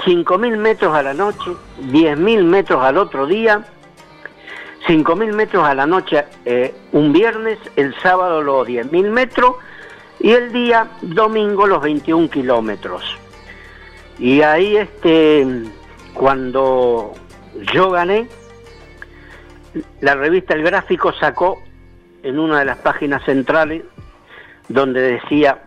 5.000 0.05 0.57
metros 0.57 0.95
a 0.95 1.03
la 1.03 1.15
noche, 1.15 1.51
10.000 1.81 2.45
metros 2.45 2.83
al 2.85 2.99
otro 2.99 3.27
día, 3.27 3.65
5.000 4.89 5.35
metros 5.35 5.65
a 5.65 5.75
la 5.75 5.87
noche 5.87 6.25
eh, 6.47 6.75
un 6.93 7.13
viernes, 7.13 7.59
el 7.77 7.95
sábado 8.01 8.43
los 8.43 8.67
10.000 8.67 9.11
metros 9.11 9.57
y 10.19 10.31
el 10.31 10.51
día 10.51 10.89
domingo 11.03 11.67
los 11.67 11.83
21 11.83 12.31
kilómetros. 12.31 13.05
Y 14.19 14.41
ahí 14.41 14.79
este, 14.79 15.47
cuando 16.15 17.13
yo 17.75 17.91
gané, 17.91 18.29
la 20.01 20.15
revista 20.15 20.55
El 20.55 20.63
Gráfico 20.63 21.13
sacó 21.13 21.63
en 22.23 22.39
una 22.39 22.61
de 22.61 22.65
las 22.65 22.79
páginas 22.79 23.23
centrales 23.25 23.85
donde 24.69 25.03
decía 25.03 25.65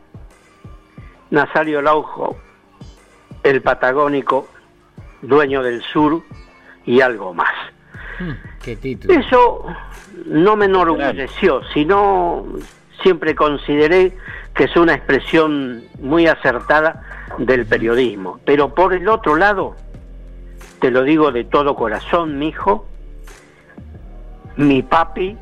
Nazario 1.30 1.84
Laujo, 1.84 2.38
el 3.44 3.62
patagónico, 3.62 4.48
dueño 5.22 5.62
del 5.62 5.84
sur 5.84 6.24
y 6.86 7.02
algo 7.02 7.36
más. 7.36 7.71
Eso 9.13 9.65
no 10.26 10.56
me 10.56 10.65
enorgulleció, 10.65 11.62
sino 11.74 12.45
siempre 13.02 13.36
consideré 13.36 14.15
que 14.54 14.65
es 14.65 14.76
una 14.76 14.93
expresión 14.93 15.84
muy 16.00 16.28
acertada 16.28 17.04
del 17.38 17.65
periodismo. 17.65 18.39
Pero 18.45 18.74
por 18.74 18.93
el 18.93 19.08
otro 19.08 19.36
lado, 19.36 19.76
te 20.80 20.91
lo 20.91 21.04
digo 21.04 21.32
de 21.32 21.43
todo 21.43 21.76
corazón, 21.76 22.38
mi 22.38 22.50
hijo, 22.50 22.86
mi 24.58 24.82
papi, 24.82 25.38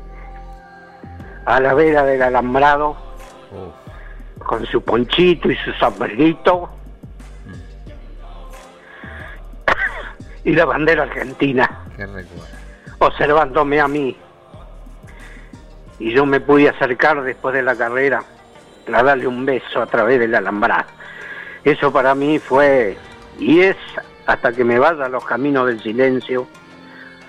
a 1.46 1.60
la 1.60 1.74
vera 1.74 2.04
del 2.04 2.22
alambrado, 2.22 2.96
con 4.38 4.64
su 4.66 4.82
ponchito 4.82 5.50
y 5.50 5.56
su 5.56 5.72
sombrerito, 5.72 6.70
y 10.44 10.52
la 10.52 10.64
bandera 10.64 11.02
argentina, 11.04 11.84
observándome 13.00 13.80
a 13.80 13.88
mí. 13.88 14.16
Y 15.98 16.12
yo 16.12 16.24
me 16.24 16.40
pude 16.40 16.68
acercar 16.68 17.22
después 17.22 17.54
de 17.54 17.62
la 17.62 17.74
carrera 17.74 18.22
a 18.92 19.02
darle 19.02 19.26
un 19.26 19.44
beso 19.44 19.82
a 19.82 19.86
través 19.86 20.20
del 20.20 20.34
alambrado. 20.34 20.86
Eso 21.64 21.92
para 21.92 22.14
mí 22.14 22.38
fue 22.38 22.96
y 23.38 23.60
es, 23.60 23.76
hasta 24.26 24.52
que 24.52 24.64
me 24.64 24.78
vaya 24.78 25.06
a 25.06 25.08
los 25.08 25.24
caminos 25.24 25.66
del 25.66 25.82
silencio, 25.82 26.46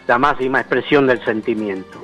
la 0.08 0.18
máxima 0.18 0.60
expresión 0.60 1.08
del 1.08 1.24
sentimiento. 1.24 2.04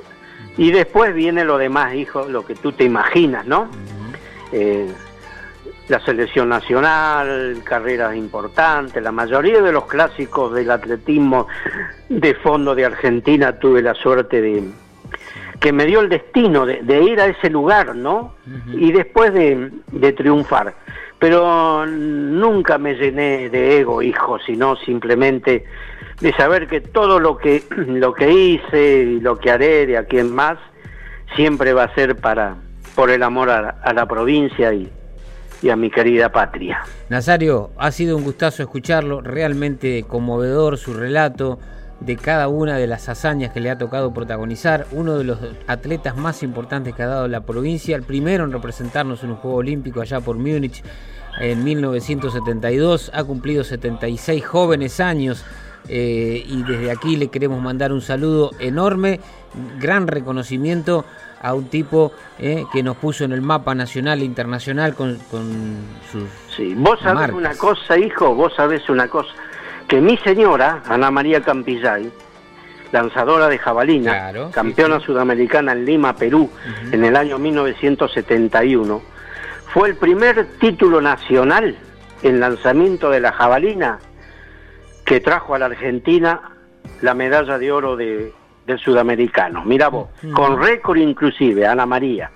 Y 0.56 0.70
después 0.70 1.14
viene 1.14 1.44
lo 1.44 1.58
demás, 1.58 1.94
hijo, 1.94 2.26
lo 2.28 2.44
que 2.44 2.54
tú 2.54 2.72
te 2.72 2.84
imaginas, 2.84 3.46
¿no? 3.46 3.68
Eh, 4.52 4.92
la 5.88 6.00
selección 6.00 6.48
nacional, 6.48 7.60
carreras 7.64 8.14
importantes, 8.14 9.02
la 9.02 9.12
mayoría 9.12 9.62
de 9.62 9.72
los 9.72 9.86
clásicos 9.86 10.52
del 10.54 10.70
atletismo 10.70 11.46
de 12.08 12.34
fondo 12.34 12.74
de 12.74 12.84
Argentina 12.84 13.58
tuve 13.58 13.82
la 13.82 13.94
suerte 13.94 14.40
de 14.40 14.64
que 15.60 15.72
me 15.72 15.86
dio 15.86 16.00
el 16.00 16.08
destino 16.08 16.66
de, 16.66 17.02
ir 17.02 17.20
a 17.20 17.26
ese 17.26 17.50
lugar, 17.50 17.96
¿no? 17.96 18.34
Y 18.72 18.92
después 18.92 19.32
de, 19.32 19.72
de 19.90 20.12
triunfar. 20.12 20.74
Pero 21.18 21.84
nunca 21.84 22.78
me 22.78 22.94
llené 22.94 23.50
de 23.50 23.80
ego, 23.80 24.02
hijo, 24.02 24.38
sino 24.38 24.76
simplemente 24.76 25.64
de 26.20 26.32
saber 26.34 26.68
que 26.68 26.80
todo 26.80 27.18
lo 27.18 27.38
que, 27.38 27.64
lo 27.76 28.14
que 28.14 28.30
hice 28.30 29.02
y 29.02 29.20
lo 29.20 29.38
que 29.38 29.50
haré 29.50 29.86
de 29.86 29.98
aquí 29.98 30.18
en 30.18 30.34
más 30.34 30.58
siempre 31.34 31.72
va 31.72 31.84
a 31.84 31.94
ser 31.94 32.16
para 32.16 32.56
por 32.94 33.10
el 33.10 33.22
amor 33.22 33.48
a, 33.48 33.92
la 33.92 34.06
provincia 34.06 34.72
y, 34.72 34.90
y 35.62 35.70
a 35.70 35.76
mi 35.76 35.90
querida 35.90 36.30
patria. 36.30 36.80
Nazario, 37.08 37.70
ha 37.76 37.90
sido 37.90 38.16
un 38.16 38.24
gustazo 38.24 38.62
escucharlo, 38.62 39.20
realmente 39.20 40.04
conmovedor 40.06 40.78
su 40.78 40.94
relato 40.94 41.58
de 42.00 42.16
cada 42.16 42.48
una 42.48 42.76
de 42.76 42.86
las 42.86 43.08
hazañas 43.08 43.52
que 43.52 43.60
le 43.60 43.70
ha 43.70 43.78
tocado 43.78 44.14
protagonizar, 44.14 44.86
uno 44.92 45.18
de 45.18 45.24
los 45.24 45.38
atletas 45.66 46.16
más 46.16 46.42
importantes 46.42 46.94
que 46.94 47.02
ha 47.02 47.08
dado 47.08 47.28
la 47.28 47.40
provincia, 47.40 47.96
el 47.96 48.04
primero 48.04 48.44
en 48.44 48.52
representarnos 48.52 49.24
en 49.24 49.30
un 49.30 49.36
Juego 49.36 49.56
Olímpico 49.56 50.00
allá 50.00 50.20
por 50.20 50.36
Múnich 50.36 50.82
en 51.40 51.62
1972, 51.64 53.10
ha 53.14 53.24
cumplido 53.24 53.64
76 53.64 54.44
jóvenes 54.44 55.00
años 55.00 55.44
eh, 55.88 56.44
y 56.46 56.62
desde 56.62 56.90
aquí 56.90 57.16
le 57.16 57.28
queremos 57.28 57.62
mandar 57.62 57.92
un 57.92 58.00
saludo 58.00 58.50
enorme, 58.58 59.20
gran 59.78 60.06
reconocimiento 60.06 61.04
a 61.40 61.54
un 61.54 61.68
tipo 61.68 62.12
eh, 62.38 62.64
que 62.72 62.82
nos 62.82 62.96
puso 62.96 63.24
en 63.24 63.32
el 63.32 63.42
mapa 63.42 63.74
nacional 63.74 64.20
e 64.20 64.24
internacional 64.24 64.94
con, 64.94 65.18
sus... 66.10 66.24
Sí, 66.56 66.74
vos 66.76 66.98
sabés 67.00 67.30
una 67.30 67.54
cosa, 67.54 67.96
hijo, 67.98 68.34
vos 68.34 68.52
sabés 68.54 68.88
una 68.88 69.08
cosa, 69.08 69.30
que 69.86 70.00
mi 70.00 70.16
señora, 70.18 70.82
Ana 70.88 71.10
María 71.10 71.40
Campillay, 71.40 72.10
lanzadora 72.92 73.48
de 73.48 73.58
jabalina, 73.58 74.32
campeona 74.52 75.00
sudamericana 75.00 75.72
en 75.72 75.84
Lima, 75.84 76.16
Perú, 76.16 76.50
en 76.90 77.04
el 77.04 77.16
año 77.16 77.38
1971, 77.38 79.02
fue 79.72 79.90
el 79.90 79.96
primer 79.96 80.46
título 80.58 81.00
nacional 81.00 81.76
en 82.22 82.40
lanzamiento 82.40 83.10
de 83.10 83.20
la 83.20 83.32
jabalina 83.32 83.98
que 85.08 85.20
trajo 85.20 85.54
a 85.54 85.58
la 85.58 85.66
Argentina 85.66 86.38
la 87.00 87.14
medalla 87.14 87.58
de 87.58 87.72
oro 87.72 87.96
de, 87.96 88.30
del 88.66 88.78
sudamericano. 88.78 89.64
Mira 89.64 89.88
vos, 89.88 90.10
con 90.34 90.62
récord 90.62 90.98
inclusive, 90.98 91.66
Ana 91.66 91.86
María, 91.86 92.30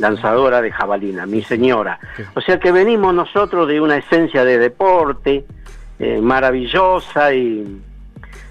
lanzadora 0.00 0.60
de 0.60 0.72
jabalina, 0.72 1.24
mi 1.24 1.42
señora. 1.42 2.00
O 2.34 2.40
sea 2.40 2.58
que 2.58 2.72
venimos 2.72 3.14
nosotros 3.14 3.68
de 3.68 3.80
una 3.80 3.98
esencia 3.98 4.44
de 4.44 4.58
deporte 4.58 5.44
eh, 6.00 6.20
maravillosa 6.20 7.32
y 7.32 7.80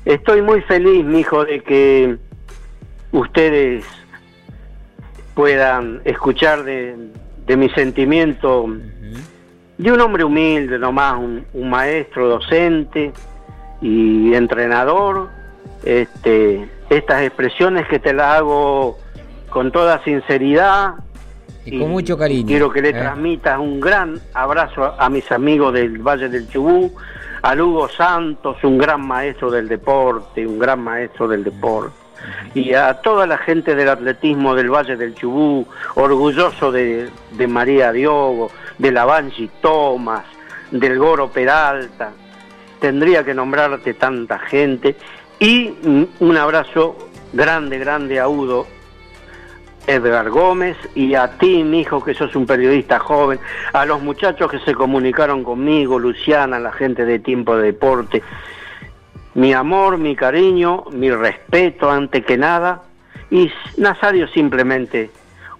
estoy 0.06 0.42
muy 0.42 0.62
feliz, 0.62 1.04
mi 1.04 1.20
hijo, 1.20 1.44
de 1.44 1.60
que 1.60 2.16
ustedes 3.12 3.84
puedan 5.34 6.00
escuchar 6.06 6.64
de, 6.64 6.96
mi 7.58 7.70
sentimiento 7.72 8.70
de 9.78 9.92
un 9.92 10.00
hombre 10.00 10.24
humilde, 10.24 10.80
nomás, 10.80 11.20
un 11.20 11.70
maestro 11.70 12.30
docente, 12.30 13.12
y 13.82 14.34
entrenador, 14.34 15.30
este, 15.84 16.70
estas 16.90 17.22
expresiones 17.24 17.88
que 17.88 18.00
te 18.00 18.14
las 18.14 18.38
hago 18.38 18.98
con 19.50 19.72
toda 19.72 20.04
sinceridad. 20.04 20.96
Y, 21.66 21.80
con 21.80 21.92
mucho 21.92 22.18
cariño. 22.18 22.48
Quiero 22.48 22.72
que 22.72 22.82
le 22.82 22.90
¿eh? 22.90 22.94
transmitas 22.94 23.60
un 23.60 23.80
gran 23.80 24.20
abrazo 24.34 24.94
a, 25.00 25.10
mis 25.10 25.32
amigos 25.32 25.74
del 25.74 26.00
Valle 26.00 26.30
del 26.30 26.48
Chubú, 26.50 26.94
a 27.42 27.56
Lugo 27.56 27.90
Santos, 27.90 28.58
un 28.64 28.78
gran 28.78 29.06
maestro 29.06 29.50
del 29.52 29.68
deporte, 29.68 30.46
un 30.46 30.60
gran 30.60 30.82
maestro 30.82 31.28
del 31.28 31.44
deporte. 31.44 31.96
Y 32.56 32.74
a 32.74 32.96
toda 32.96 33.28
la 33.28 33.38
gente 33.38 33.76
del 33.76 33.90
atletismo 33.90 34.56
del 34.56 34.70
Valle 34.70 34.96
del 34.96 35.14
Chubú, 35.14 35.68
orgulloso 35.96 36.72
de, 36.72 37.10
de 37.32 37.48
María 37.48 37.92
Diogo, 37.92 38.50
de 38.78 38.92
la 38.92 39.06
Banji 39.06 39.50
Thomas, 39.62 40.24
del 40.72 40.98
Goro 40.98 41.30
Peralta, 41.30 42.12
tendría 42.86 43.24
que 43.26 43.34
nombrarte 43.34 43.96
tanta 43.96 44.38
gente. 44.38 44.96
Y 45.40 45.74
un 46.20 46.38
abrazo 46.38 46.96
grande, 47.34 47.80
grande 47.80 48.20
a 48.20 48.28
Udo 48.28 48.68
Edgar 49.88 50.30
Gómez 50.30 50.78
y 50.94 51.16
a 51.16 51.32
ti, 51.40 51.64
mi 51.64 51.82
hijo, 51.82 52.04
que 52.04 52.14
sos 52.14 52.36
un 52.36 52.46
periodista 52.46 53.00
joven, 53.00 53.40
a 53.74 53.88
los 53.88 54.04
muchachos 54.04 54.52
que 54.52 54.60
se 54.60 54.76
comunicaron 54.76 55.44
conmigo, 55.44 55.98
Luciana, 55.98 56.60
la 56.60 56.72
gente 56.74 57.06
de 57.06 57.18
Tiempo 57.18 57.58
de 57.58 57.64
Deporte. 57.64 58.22
Mi 59.34 59.52
amor, 59.52 59.98
mi 59.98 60.16
cariño, 60.16 60.84
mi 60.92 61.10
respeto 61.10 61.90
ante 61.90 62.22
que 62.22 62.38
nada. 62.38 62.84
Y 63.32 63.52
Nazario 63.78 64.28
simplemente 64.28 65.10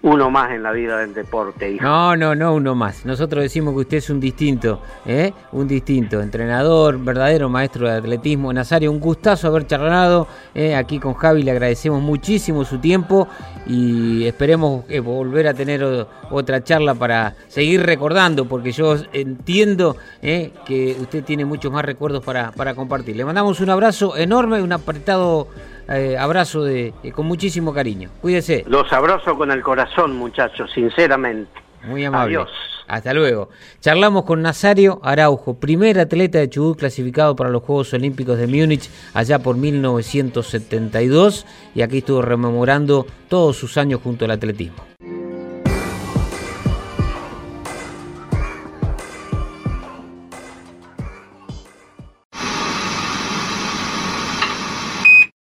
uno 0.02 0.30
más 0.30 0.52
en 0.52 0.62
la 0.62 0.72
vida 0.72 0.98
del 0.98 1.14
deporte. 1.14 1.72
Hijo. 1.72 1.84
No, 1.84 2.16
no, 2.16 2.34
no 2.34 2.54
uno 2.54 2.74
más. 2.74 3.04
Nosotros 3.04 3.42
decimos 3.42 3.74
que 3.74 3.80
usted 3.80 3.96
es 3.98 4.10
un 4.10 4.20
distinto, 4.20 4.80
¿eh? 5.04 5.32
un 5.52 5.66
distinto, 5.66 6.20
entrenador, 6.20 6.98
verdadero 6.98 7.48
maestro 7.48 7.88
de 7.88 7.96
atletismo. 7.96 8.52
Nazario, 8.52 8.90
un 8.90 9.00
gustazo 9.00 9.48
haber 9.48 9.66
charlado 9.66 10.28
¿eh? 10.54 10.74
aquí 10.74 10.98
con 10.98 11.14
Javi, 11.14 11.42
le 11.42 11.50
agradecemos 11.50 12.00
muchísimo 12.02 12.64
su 12.64 12.78
tiempo 12.78 13.28
y 13.66 14.24
esperemos 14.26 14.84
eh, 14.88 15.00
volver 15.00 15.48
a 15.48 15.54
tener 15.54 16.06
otra 16.30 16.62
charla 16.62 16.94
para 16.94 17.34
seguir 17.48 17.82
recordando, 17.84 18.46
porque 18.46 18.72
yo 18.72 18.96
entiendo 19.12 19.96
¿eh? 20.22 20.52
que 20.64 20.96
usted 21.00 21.24
tiene 21.24 21.44
muchos 21.44 21.72
más 21.72 21.84
recuerdos 21.84 22.24
para, 22.24 22.52
para 22.52 22.74
compartir. 22.74 23.16
Le 23.16 23.24
mandamos 23.24 23.60
un 23.60 23.70
abrazo 23.70 24.16
enorme, 24.16 24.62
un 24.62 24.72
apretado 24.72 25.48
eh, 25.88 26.16
abrazo 26.18 26.64
de, 26.64 26.92
eh, 27.02 27.12
con 27.12 27.26
muchísimo 27.26 27.72
cariño. 27.72 28.10
Cuídese. 28.20 28.64
Los 28.66 28.92
abrazo 28.92 29.36
con 29.36 29.50
el 29.50 29.62
corazón, 29.62 30.16
muchachos, 30.16 30.70
sinceramente. 30.72 31.50
Muy 31.84 32.04
amable. 32.04 32.36
Adiós. 32.36 32.50
Hasta 32.88 33.12
luego. 33.12 33.48
Charlamos 33.80 34.24
con 34.24 34.42
Nazario 34.42 35.00
Araujo, 35.02 35.58
primer 35.58 35.98
atleta 35.98 36.38
de 36.38 36.48
Chubut 36.48 36.78
clasificado 36.78 37.34
para 37.34 37.50
los 37.50 37.62
Juegos 37.62 37.92
Olímpicos 37.94 38.38
de 38.38 38.46
Múnich 38.46 38.88
allá 39.12 39.40
por 39.40 39.56
1972 39.56 41.46
y 41.74 41.82
aquí 41.82 41.98
estuvo 41.98 42.22
rememorando 42.22 43.06
todos 43.28 43.56
sus 43.56 43.76
años 43.76 44.00
junto 44.02 44.24
al 44.24 44.32
atletismo. 44.32 44.84